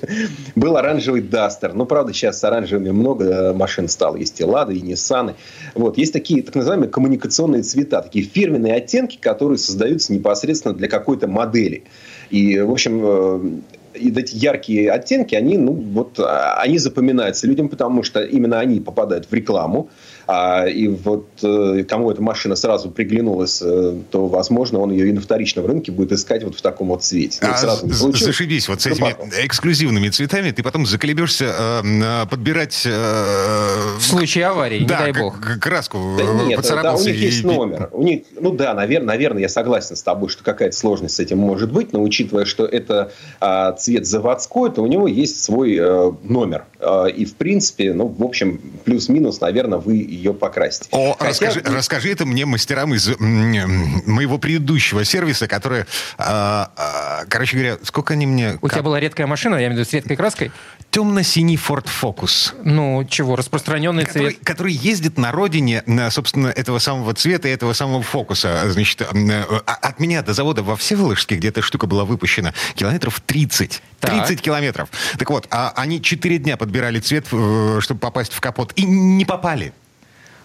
[0.55, 1.73] был оранжевый Дастер.
[1.73, 4.17] Ну, правда, сейчас с оранжевыми много э, машин стало.
[4.17, 5.35] Есть и Лады, и Ниссаны.
[5.75, 5.97] Вот.
[5.97, 11.83] Есть такие так называемые коммуникационные цвета, такие фирменные оттенки, которые создаются непосредственно для какой-то модели.
[12.29, 13.61] И, в общем, э,
[13.95, 18.79] и эти яркие оттенки, они, ну, вот, а, они запоминаются людям, потому что именно они
[18.79, 19.89] попадают в рекламу.
[20.27, 25.11] А, и вот э, кому эта машина сразу приглянулась, э, то, возможно, он ее и
[25.11, 27.39] на вторичном рынке будет искать вот в таком вот цвете.
[27.41, 29.29] А сразу зашибись, вот с этими потом.
[29.29, 32.83] эксклюзивными цветами ты потом заколебешься э, подбирать...
[32.85, 35.59] Э, в случае аварии, да, не дай бог.
[35.59, 37.19] краску да нет, да, у них и...
[37.19, 37.89] есть номер.
[37.91, 41.37] У них, ну да, наверное, наверное, я согласен с тобой, что какая-то сложность с этим
[41.37, 46.11] может быть, но учитывая, что это а, цвет заводской, то у него есть свой э,
[46.23, 46.65] номер.
[46.79, 50.87] Э, и, в принципе, ну, в общем, плюс-минус, наверное, вы ее покрасить.
[50.91, 51.29] О, Хотя...
[51.29, 58.13] расскажи, расскажи это мне мастерам из моего предыдущего сервиса, которые, а, а, короче говоря, сколько
[58.13, 58.57] они мне...
[58.61, 60.51] У тебя была редкая машина, я имею в виду с редкой краской?
[60.91, 62.53] Темно-синий Ford Focus.
[62.63, 64.45] Ну, чего, распространенный который, цвет?
[64.45, 68.71] Который ездит на родине, на, собственно, этого самого цвета и этого самого фокуса.
[68.71, 69.05] Значит, э,
[69.65, 73.81] а, от меня до завода во Всеволожске, где эта штука была выпущена, километров 30.
[73.99, 74.27] Так.
[74.27, 74.89] 30 километров.
[75.17, 79.25] Так вот, а они 4 дня подбирали цвет, э, чтобы попасть в капот, и не
[79.25, 79.73] попали.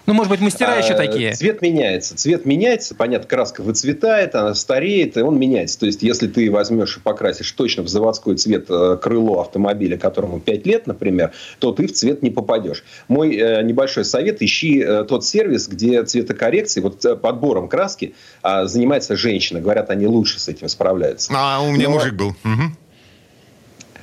[0.08, 1.34] Ну, может быть, мастера а, еще такие.
[1.34, 2.16] Цвет меняется.
[2.16, 2.94] Цвет меняется.
[2.94, 5.78] Понятно, краска выцветает, она стареет, и он меняется.
[5.78, 10.40] То есть, если ты возьмешь и покрасишь точно в заводской цвет э, крыло автомобиля, которому
[10.40, 12.84] 5 лет, например, то ты в цвет не попадешь.
[13.08, 18.64] Мой э, небольшой совет, ищи э, тот сервис, где цветокоррекции, вот э, подбором краски э,
[18.64, 19.60] занимается женщина.
[19.60, 21.30] Говорят, они лучше с этим справляются.
[21.36, 21.96] А у меня Но...
[21.96, 22.28] мужик был.
[22.28, 22.62] Угу.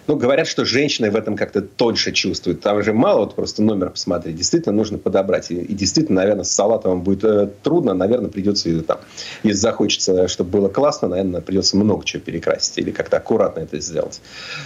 [0.08, 2.62] Ну, говорят, что женщины в этом как-то тоньше чувствуют.
[2.62, 4.36] Там же мало вот просто номер посмотреть.
[4.36, 5.50] Действительно нужно подобрать.
[5.50, 7.94] И, и действительно, наверное, с салатом будет э, трудно.
[7.94, 9.00] Наверное, придется, или, там,
[9.44, 12.78] если захочется, чтобы было классно, наверное, придется много чего перекрасить.
[12.78, 14.22] Или как-то аккуратно это сделать.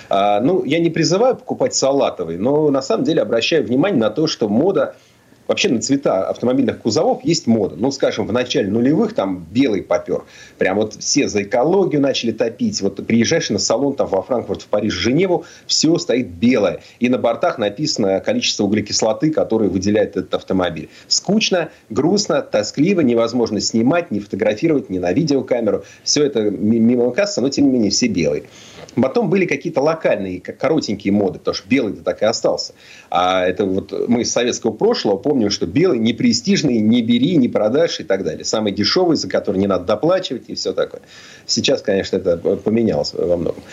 [0.10, 4.28] А, ну, я не призываю покупать салатовый, но на самом деле обращаю внимание на то,
[4.28, 4.96] что мода
[5.50, 7.76] вообще на цвета автомобильных кузовов есть мода.
[7.76, 10.24] Ну, скажем, в начале нулевых там белый попер.
[10.60, 12.80] Прям вот все за экологию начали топить.
[12.82, 16.82] Вот приезжаешь на салон там во Франкфурт, в Париж, Женеву, все стоит белое.
[17.00, 20.90] И на бортах написано количество углекислоты, которое выделяет этот автомобиль.
[21.08, 25.84] Скучно, грустно, тоскливо, невозможно снимать, не фотографировать, не на видеокамеру.
[26.04, 28.44] Все это мимо кассы, но тем не менее все белые.
[28.96, 32.74] Потом были какие-то локальные, коротенькие моды, потому что белый так и остался.
[33.10, 37.48] А это вот мы из советского прошлого помним, что белый не престижный, не бери, не
[37.48, 38.46] продашь и так далее.
[38.46, 41.02] Самый дешевый, за который не надо доплачивать и все такое.
[41.46, 43.64] Сейчас, конечно, это поменялось во многом.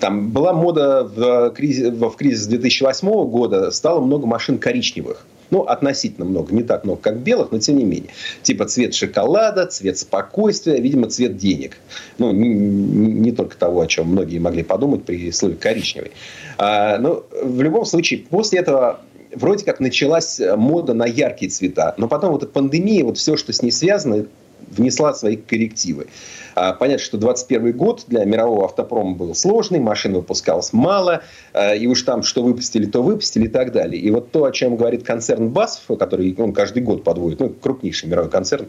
[0.00, 5.26] Там была мода в кризис, в кризис 2008 года, стало много машин коричневых.
[5.54, 8.10] Ну, относительно много, не так много, как белых, но тем не менее.
[8.42, 11.76] Типа цвет шоколада, цвет спокойствия, видимо, цвет денег.
[12.18, 16.10] Ну, не, не, только того, о чем многие могли подумать при слове коричневый.
[16.58, 18.98] А, но в любом случае, после этого
[19.32, 21.94] вроде как началась мода на яркие цвета.
[21.98, 24.26] Но потом вот эта пандемия, вот все, что с ней связано,
[24.70, 26.06] внесла свои коррективы.
[26.54, 31.22] А, понятно, что 21 год для мирового автопрома был сложный, машин выпускалось мало,
[31.52, 34.00] а, и уж там что выпустили, то выпустили и так далее.
[34.00, 38.08] И вот то, о чем говорит концерн BASF, который он каждый год подводит, ну, крупнейший
[38.08, 38.68] мировой концерн,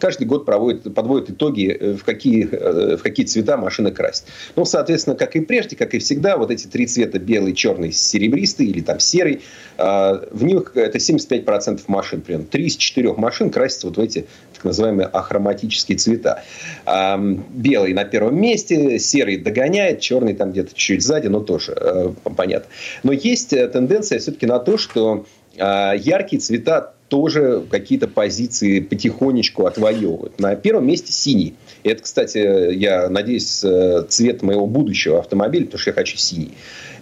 [0.00, 4.24] каждый год проводит, подводит итоги, э, в какие, э, в какие цвета машины красить.
[4.56, 8.66] Ну, соответственно, как и прежде, как и всегда, вот эти три цвета, белый, черный, серебристый
[8.66, 9.42] или там серый,
[9.78, 12.46] а, в них это 75% машин, примерно.
[12.46, 14.26] Три из четырех машин красятся вот в эти
[14.60, 16.42] так называемые ахроматические цвета.
[16.86, 22.68] Белый на первом месте, серый догоняет, черный там где-то чуть-чуть сзади, но тоже э, понятно.
[23.02, 25.24] Но есть тенденция все-таки на то, что
[25.58, 30.38] а, яркие цвета тоже какие-то позиции потихонечку отвоевывают.
[30.38, 31.54] На первом месте синий.
[31.82, 36.52] Это, кстати, я надеюсь, э, цвет моего будущего автомобиля, потому что я хочу синий.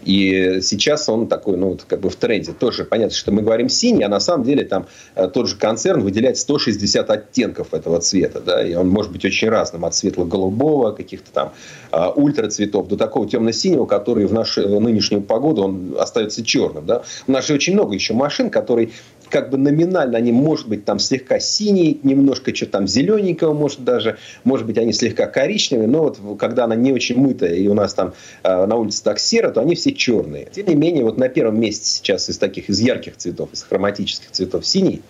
[0.05, 2.53] И сейчас он такой, ну, вот как бы в тренде.
[2.53, 6.01] Тоже понятно, что мы говорим синий, а на самом деле там э, тот же концерн
[6.03, 11.31] выделяет 160 оттенков этого цвета, да, и он может быть очень разным, от светло-голубого, каких-то
[11.33, 11.53] там
[11.91, 17.03] а, ультрацветов до такого темно-синего, который в нашу нынешнюю погоду он остается черным, да.
[17.27, 18.91] У нас же очень много еще машин, которые
[19.31, 24.19] как бы номинально они, может быть, там слегка синие, немножко что-то там зелененького, может даже,
[24.45, 27.95] может быть, они слегка коричневые, но вот когда она не очень мытая, и у нас
[27.95, 30.49] там э, на улице так серо, то они все черные.
[30.51, 34.31] Тем не менее, вот на первом месте сейчас из таких, из ярких цветов, из хроматических
[34.31, 35.03] цветов синий,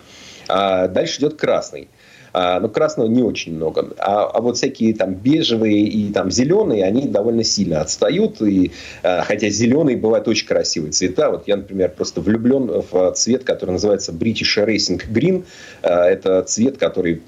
[0.47, 1.87] а дальше идет красный.
[2.33, 3.93] А, ну, красного не очень много.
[3.97, 8.41] А, а вот всякие там бежевые и там зеленые, они довольно сильно отстают.
[8.41, 8.71] И,
[9.03, 11.31] а, хотя зеленые бывают очень красивые цвета.
[11.31, 15.45] Вот я, например, просто влюблен в цвет, который называется British Racing Green.
[15.81, 17.21] А, это цвет, который,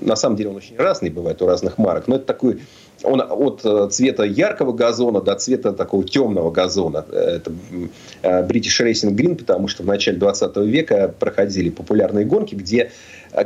[0.00, 2.08] на самом деле, он очень разный бывает у разных марок.
[2.08, 2.60] Но это такой
[3.04, 7.04] он от э, цвета яркого газона до цвета такого темного газона.
[7.10, 7.52] Это
[8.22, 12.90] э, British Racing Green, потому что в начале 20 века проходили популярные гонки, где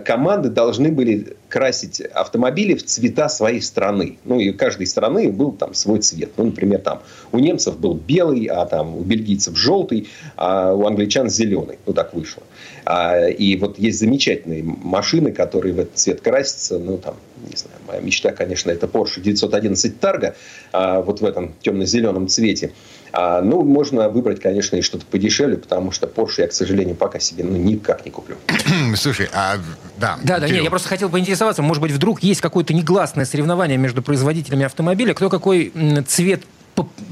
[0.04, 4.18] команды должны были красить автомобили в цвета своей страны.
[4.24, 6.30] Ну, и у каждой страны был там свой цвет.
[6.36, 11.28] Ну, например, там у немцев был белый, а там у бельгийцев желтый, а у англичан
[11.28, 11.78] зеленый.
[11.86, 12.42] Ну, так вышло.
[12.84, 16.78] А, и вот есть замечательные машины, которые в этот цвет красятся.
[16.78, 17.14] Ну, там,
[17.48, 20.34] не знаю, моя мечта, конечно, это Porsche 911 Targa,
[20.72, 22.72] а, вот в этом темно-зеленом цвете.
[23.12, 27.18] А, ну, можно выбрать, конечно, и что-то подешевле, потому что Porsche я, к сожалению, пока
[27.18, 28.36] себе ну, никак не куплю.
[28.96, 29.56] Слушай, а
[29.98, 30.18] да.
[30.22, 34.02] Да, да, нет, я просто хотел поинтересоваться, может быть, вдруг есть какое-то негласное соревнование между
[34.02, 35.72] производителями автомобиля, кто какой
[36.06, 36.42] цвет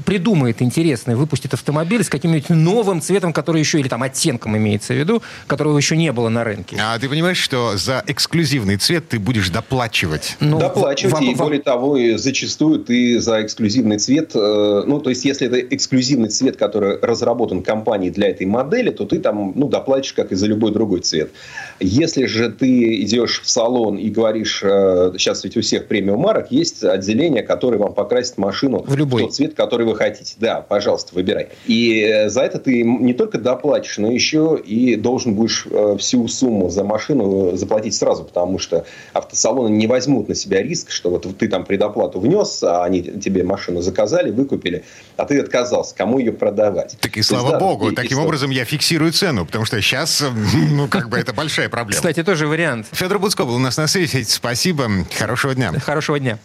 [0.05, 4.97] придумает интересный, выпустит автомобиль с каким-нибудь новым цветом, который еще, или там оттенком имеется в
[4.97, 6.77] виду, которого еще не было на рынке.
[6.79, 10.37] А ты понимаешь, что за эксклюзивный цвет ты будешь доплачивать?
[10.39, 11.47] Ну, доплачивать, вам, и вам...
[11.47, 16.29] более того, и зачастую ты за эксклюзивный цвет, э, ну, то есть, если это эксклюзивный
[16.29, 20.47] цвет, который разработан компанией для этой модели, то ты там, ну, доплатишь, как и за
[20.47, 21.31] любой другой цвет.
[21.79, 26.51] Если же ты идешь в салон и говоришь, э, сейчас ведь у всех премиум марок
[26.51, 29.23] есть отделение, которое вам покрасит машину в, любой.
[29.23, 30.35] в тот цвет, который вы хотите.
[30.37, 31.49] Да, пожалуйста, выбирай.
[31.65, 36.27] И э, за это ты не только доплатишь, но еще и должен будешь э, всю
[36.27, 41.25] сумму за машину заплатить сразу, потому что автосалоны не возьмут на себя риск, что вот
[41.37, 44.83] ты там предоплату внес, а они тебе машину заказали, выкупили,
[45.17, 45.95] а ты отказался.
[45.95, 46.97] Кому ее продавать?
[46.99, 49.81] Так и слава есть, да, богу, и, таким и образом я фиксирую цену, потому что
[49.81, 50.23] сейчас,
[50.71, 51.95] ну, как бы это большая проблема.
[51.95, 52.87] Кстати, тоже вариант.
[52.91, 54.23] Федор Буцко был у нас на связи.
[54.23, 54.89] Спасибо.
[55.17, 55.71] Хорошего дня.
[55.79, 56.39] Хорошего дня.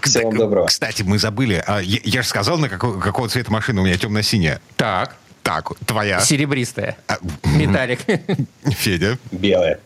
[0.00, 0.66] А, Всего доброго.
[0.66, 1.62] Кстати, мы забыли.
[1.66, 4.60] А, я, я же сказал, на какого, какого цвета машина у меня темно-синяя.
[4.76, 5.16] Так.
[5.42, 6.20] Так, твоя.
[6.20, 6.96] Серебристая.
[7.08, 8.00] А, Металлик.
[8.70, 9.18] Федя.
[9.32, 9.80] Белая.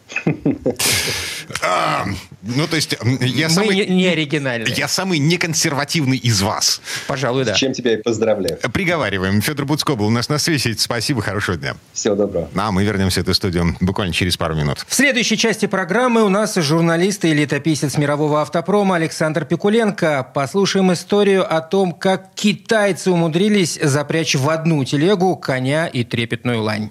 [1.62, 2.07] А,
[2.42, 3.75] ну, то есть, я Мы самый...
[3.75, 4.75] не, не оригинальные.
[4.77, 6.81] Я самый неконсервативный из вас.
[7.07, 7.55] Пожалуй, да.
[7.55, 8.59] С чем тебя и поздравляю.
[8.73, 9.40] Приговариваем.
[9.40, 10.75] Федор Буцко был у нас на связи.
[10.77, 11.77] Спасибо, хорошего дня.
[11.92, 12.49] Всего доброго.
[12.55, 14.85] А мы вернемся в эту студию буквально через пару минут.
[14.87, 20.26] В следующей части программы у нас журналист и летописец мирового автопрома Александр Пикуленко.
[20.35, 26.90] Послушаем историю о том, как китайцы умудрились запрячь в одну телегу коня и трепетную лань.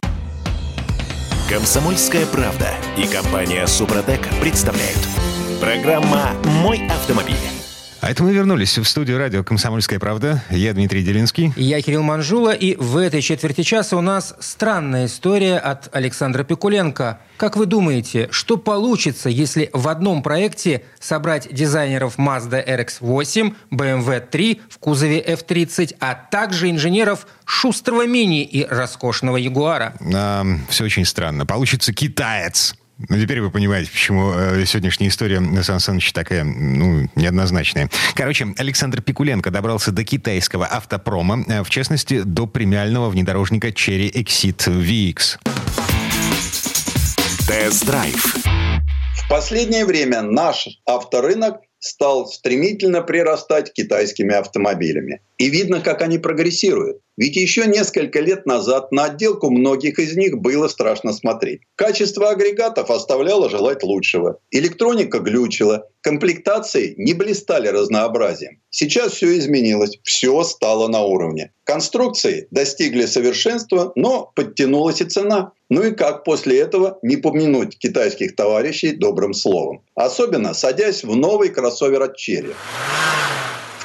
[1.49, 4.99] Комсомольская правда и компания Супротек представляют.
[5.59, 6.31] Программа
[6.63, 7.54] «Мой автомобиль».
[8.05, 10.43] А это мы вернулись в студию радио «Комсомольская правда».
[10.51, 11.51] Я Дмитрий Делинский.
[11.55, 17.19] Я Кирилл Манжула, и в этой четверти часа у нас странная история от Александра Пикуленко.
[17.37, 24.61] Как вы думаете, что получится, если в одном проекте собрать дизайнеров Mazda RX-8, BMW 3
[24.69, 29.95] в кузове F30, а также инженеров шустрого мини и роскошного Ягуара?
[30.13, 31.47] А, все очень странно.
[31.47, 32.75] Получится китаец.
[32.97, 37.89] Ну, теперь вы понимаете, почему э, сегодняшняя история Сан Саныча такая, ну, неоднозначная.
[38.15, 44.67] Короче, Александр Пикуленко добрался до китайского автопрома, э, в частности, до премиального внедорожника Cherry Exit
[44.67, 45.39] VX.
[47.47, 48.37] Тест-драйв.
[49.15, 55.21] В последнее время наш авторынок стал стремительно прирастать китайскими автомобилями.
[55.37, 56.99] И видно, как они прогрессируют.
[57.17, 61.61] Ведь еще несколько лет назад на отделку многих из них было страшно смотреть.
[61.75, 64.39] Качество агрегатов оставляло желать лучшего.
[64.51, 68.59] Электроника глючила, комплектации не блистали разнообразием.
[68.69, 71.53] Сейчас все изменилось, все стало на уровне.
[71.63, 75.53] Конструкции достигли совершенства, но подтянулась и цена.
[75.69, 79.83] Ну и как после этого не помянуть китайских товарищей добрым словом?
[79.95, 82.53] Особенно садясь в новый кроссовер от Черри.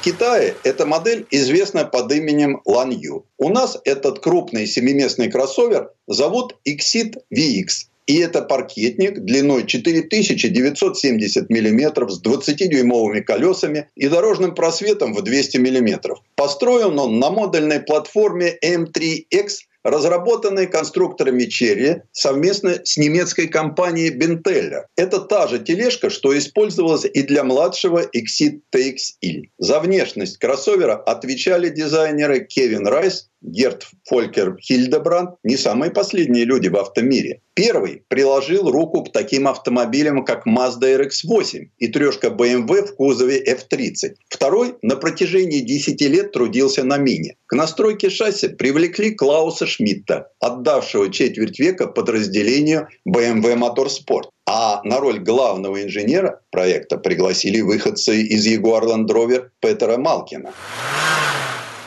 [0.01, 3.23] В Китае эта модель известна под именем Lanyu.
[3.37, 7.85] У нас этот крупный семиместный кроссовер зовут Exit VX.
[8.07, 16.15] И это паркетник длиной 4970 мм с 20-дюймовыми колесами и дорожным просветом в 200 мм.
[16.35, 19.49] Построен он на модульной платформе M3X
[19.83, 24.87] разработанной конструкторами Черри совместно с немецкой компанией Бентеля.
[24.95, 29.49] Это та же тележка, что использовалась и для младшего Exit TXI.
[29.57, 36.77] За внешность кроссовера отвечали дизайнеры Кевин Райс Герт Фолькер Хильдебранд не самые последние люди в
[36.77, 37.41] автомире.
[37.53, 44.15] Первый приложил руку к таким автомобилям, как Mazda RX-8 и трешка BMW в кузове F30.
[44.29, 47.35] Второй на протяжении 10 лет трудился на Мини.
[47.47, 54.29] К настройке шасси привлекли Клауса Шмидта, отдавшего четверть века подразделению BMW Motorsport.
[54.47, 60.53] А на роль главного инженера проекта пригласили выходцы из Jaguar Land Rover Петера Малкина.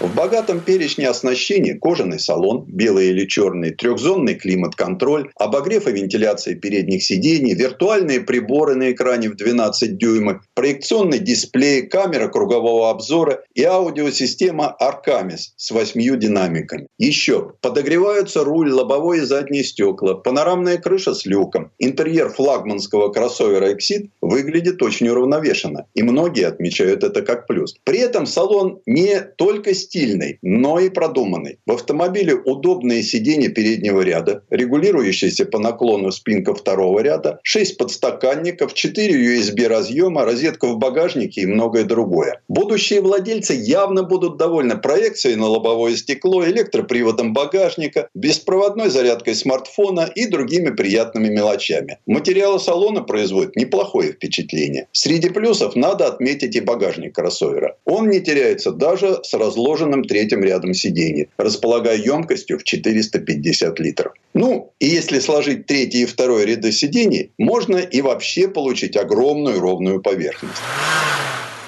[0.04, 7.02] В богатом перечне оснащения кожаный салон, белый или черный, трехзонный климат-контроль, обогрев и вентиляция передних
[7.02, 14.76] сидений, виртуальные приборы на экране в 12 дюймов, проекционный дисплей, камера кругового обзора и аудиосистема
[14.78, 16.86] Arcamis с восьмью динамиками.
[16.98, 21.70] Еще подогреваются руль, лобовое и задние стекла, панорамная крыша с люком.
[21.78, 27.74] Интерьер флагманского кроссовера Exit выглядит очень уравновешенно, и многие отмечают это как плюс.
[27.84, 31.58] При этом салон не только стильный, но и продуманный.
[31.66, 39.14] В автомобиле удобные сиденья переднего ряда, регулирующаяся по наклону спинка второго ряда, 6 подстаканников, 4
[39.14, 42.40] USB разъема, розетка в багажнике и многое другое.
[42.48, 50.26] Будущие владельцы явно будут довольны проекцией на лобовое стекло, электроприводом багажника, беспроводной зарядкой смартфона и
[50.26, 51.98] другими приятными мелочами.
[52.06, 54.88] Материалы салона производят неплохое впечатление.
[54.90, 57.76] Среди плюсов надо отметить и багажник кроссовера.
[57.84, 59.73] Он не теряется даже с разложенным
[60.04, 64.12] третьим рядом сидений, располагая емкостью в 450 литров.
[64.34, 70.00] Ну, и если сложить третий и второй ряды сидений, можно и вообще получить огромную ровную
[70.00, 70.62] поверхность.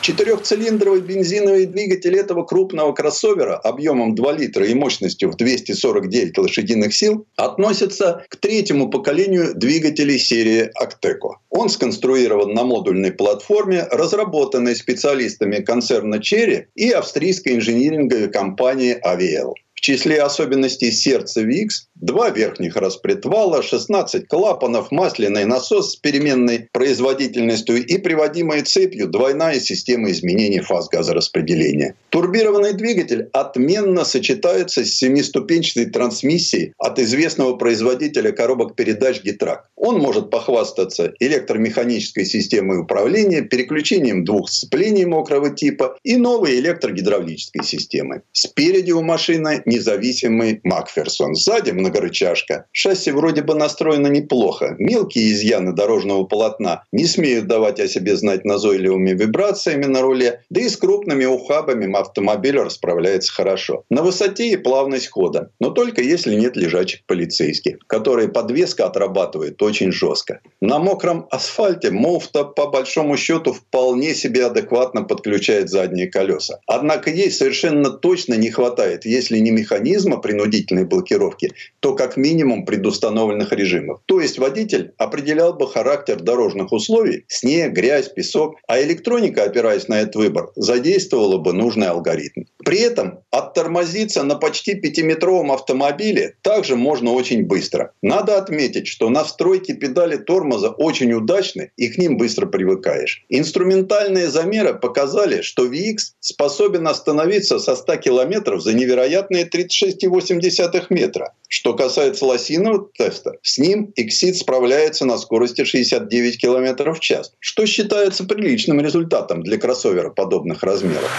[0.07, 7.27] Четырехцилиндровый бензиновый двигатель этого крупного кроссовера объемом 2 литра и мощностью в 249 лошадиных сил
[7.35, 11.39] относится к третьему поколению двигателей серии Acteco.
[11.51, 19.55] Он сконструирован на модульной платформе, разработанной специалистами концерна Cherry и австрийской инжиниринговой компании AVL.
[19.75, 27.85] В числе особенностей сердца VX два верхних распредвала, 16 клапанов, масляный насос с переменной производительностью
[27.85, 31.95] и приводимая цепью двойная система изменений фаз газораспределения.
[32.11, 39.69] Турбированный двигатель отменно сочетается с семиступенчатой трансмиссией от известного производителя коробок передач Гитрак.
[39.77, 48.21] Он может похвастаться электромеханической системой управления, переключением двух сцеплений мокрого типа и новой электрогидравлической системой.
[48.33, 51.35] Спереди у машины независимый Макферсон.
[51.35, 52.67] Сзади многорычажка.
[52.73, 54.75] Шасси вроде бы настроено неплохо.
[54.79, 60.61] Мелкие изъяны дорожного полотна не смеют давать о себе знать назойливыми вибрациями на руле, да
[60.61, 63.85] и с крупными ухабами автомобиль расправляется хорошо.
[63.91, 69.93] На высоте и плавность хода, но только если нет лежачих полицейских, которые подвеска отрабатывает очень
[69.93, 70.41] жестко.
[70.61, 76.59] На мокром асфальте муфта по большому счету вполне себе адекватно подключает задние колеса.
[76.67, 83.53] Однако ей совершенно точно не хватает, если не механизма принудительной блокировки, то как минимум предустановленных
[83.53, 84.01] режимов.
[84.07, 90.01] То есть водитель определял бы характер дорожных условий, снег, грязь, песок, а электроника, опираясь на
[90.01, 92.43] этот выбор, задействовала бы нужный алгоритм.
[92.65, 97.93] При этом оттормозиться на почти пятиметровом автомобиле также можно очень быстро.
[98.03, 103.25] Надо отметить, что настройки педали тормоза очень удачны и к ним быстро привыкаешь.
[103.29, 111.33] Инструментальные замеры показали, что VX способен остановиться со 100 км за невероятные 36,8 метра.
[111.49, 117.67] Что касается лосиного теста, с ним Exit справляется на скорости 69 км в час, что
[117.67, 121.13] считается приличным результатом для кроссовера подобных размеров.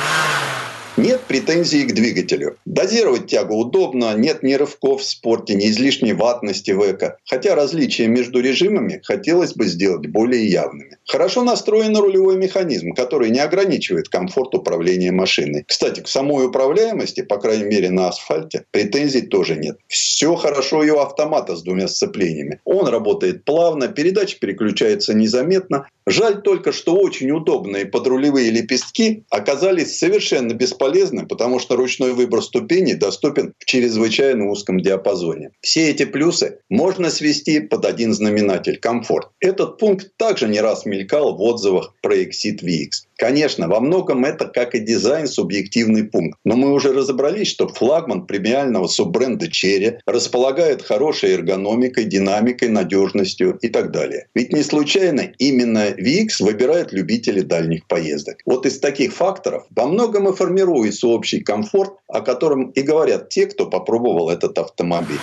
[0.97, 2.57] Нет претензий к двигателю.
[2.65, 7.19] Дозировать тягу удобно, нет ни рывков в спорте, ни излишней ватности в эко.
[7.23, 10.97] Хотя различия между режимами хотелось бы сделать более явными.
[11.05, 15.65] Хорошо настроен рулевой механизм, который не ограничивает комфорт управления машиной.
[15.67, 19.77] Кстати, к самой управляемости, по крайней мере на асфальте, претензий тоже нет.
[19.87, 22.59] Все хорошо и у автомата с двумя сцеплениями.
[22.65, 25.87] Он работает плавно, передача переключается незаметно.
[26.07, 30.86] Жаль только, что очень удобные подрулевые лепестки оказались совершенно бесполезны,
[31.25, 35.51] потому что ручной выбор ступеней доступен в чрезвычайно узком диапазоне.
[35.61, 39.29] Все эти плюсы можно свести под один знаменатель– комфорт.
[39.39, 43.07] Этот пункт также не раз мелькал в отзывах про Exit VX.
[43.17, 46.37] Конечно, во многом это, как и дизайн, субъективный пункт.
[46.45, 53.69] Но мы уже разобрались, что флагман премиального суббренда Cherry располагает хорошей эргономикой, динамикой, надежностью и
[53.69, 54.27] так далее.
[54.35, 58.37] Ведь не случайно именно VX выбирают любители дальних поездок.
[58.45, 60.35] Вот из таких факторов во многом и
[60.77, 65.19] формируется общий комфорт, о котором и говорят те, кто попробовал этот автомобиль.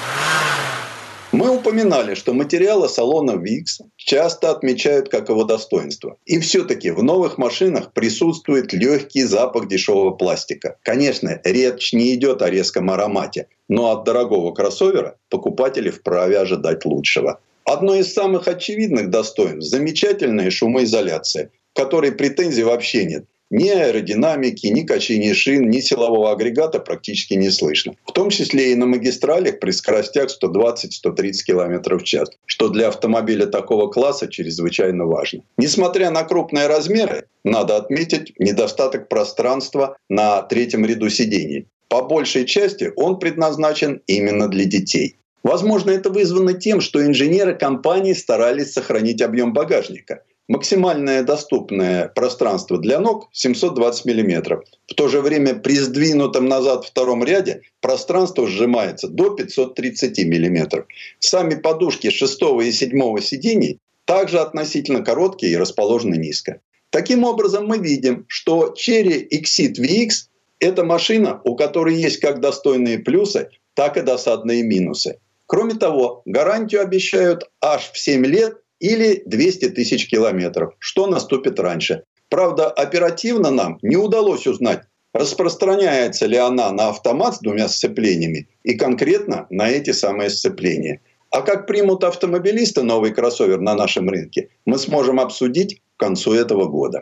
[1.32, 3.64] Мы упоминали, что материалы салона VIX
[3.96, 6.16] часто отмечают как его достоинство.
[6.26, 10.76] И все-таки в новых машинах присутствует легкий запах дешевого пластика.
[10.82, 17.40] Конечно, речь не идет о резком аромате, но от дорогого кроссовера покупатели вправе ожидать лучшего.
[17.64, 23.24] Одно из самых очевидных достоинств– замечательная шумоизоляция, которой претензий вообще нет.
[23.56, 27.94] Ни аэродинамики, ни качения шин, ни силового агрегата практически не слышно.
[28.04, 33.46] В том числе и на магистралях при скоростях 120-130 км в час, что для автомобиля
[33.46, 35.42] такого класса чрезвычайно важно.
[35.56, 41.68] Несмотря на крупные размеры, надо отметить недостаток пространства на третьем ряду сидений.
[41.86, 45.14] По большей части он предназначен именно для детей.
[45.44, 53.00] Возможно, это вызвано тем, что инженеры компании старались сохранить объем багажника– Максимальное доступное пространство для
[53.00, 54.62] ног 720 мм.
[54.86, 60.84] В то же время при сдвинутом назад втором ряде пространство сжимается до 530 мм.
[61.18, 66.60] Сами подушки 6 и 7 сидений также относительно короткие и расположены низко.
[66.90, 70.28] Таким образом, мы видим, что Cherry Exit VX–
[70.58, 75.18] это машина, у которой есть как достойные плюсы, так и досадные минусы.
[75.46, 82.02] Кроме того, гарантию обещают аж в 7 лет или 200 тысяч километров, что наступит раньше.
[82.28, 84.82] Правда, оперативно нам не удалось узнать,
[85.14, 91.00] распространяется ли она на автомат с двумя сцеплениями и конкретно на эти самые сцепления.
[91.30, 96.66] А как примут автомобилисты новый кроссовер на нашем рынке, мы сможем обсудить к концу этого
[96.66, 97.00] года.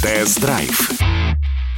[0.00, 1.11] Тест-драйв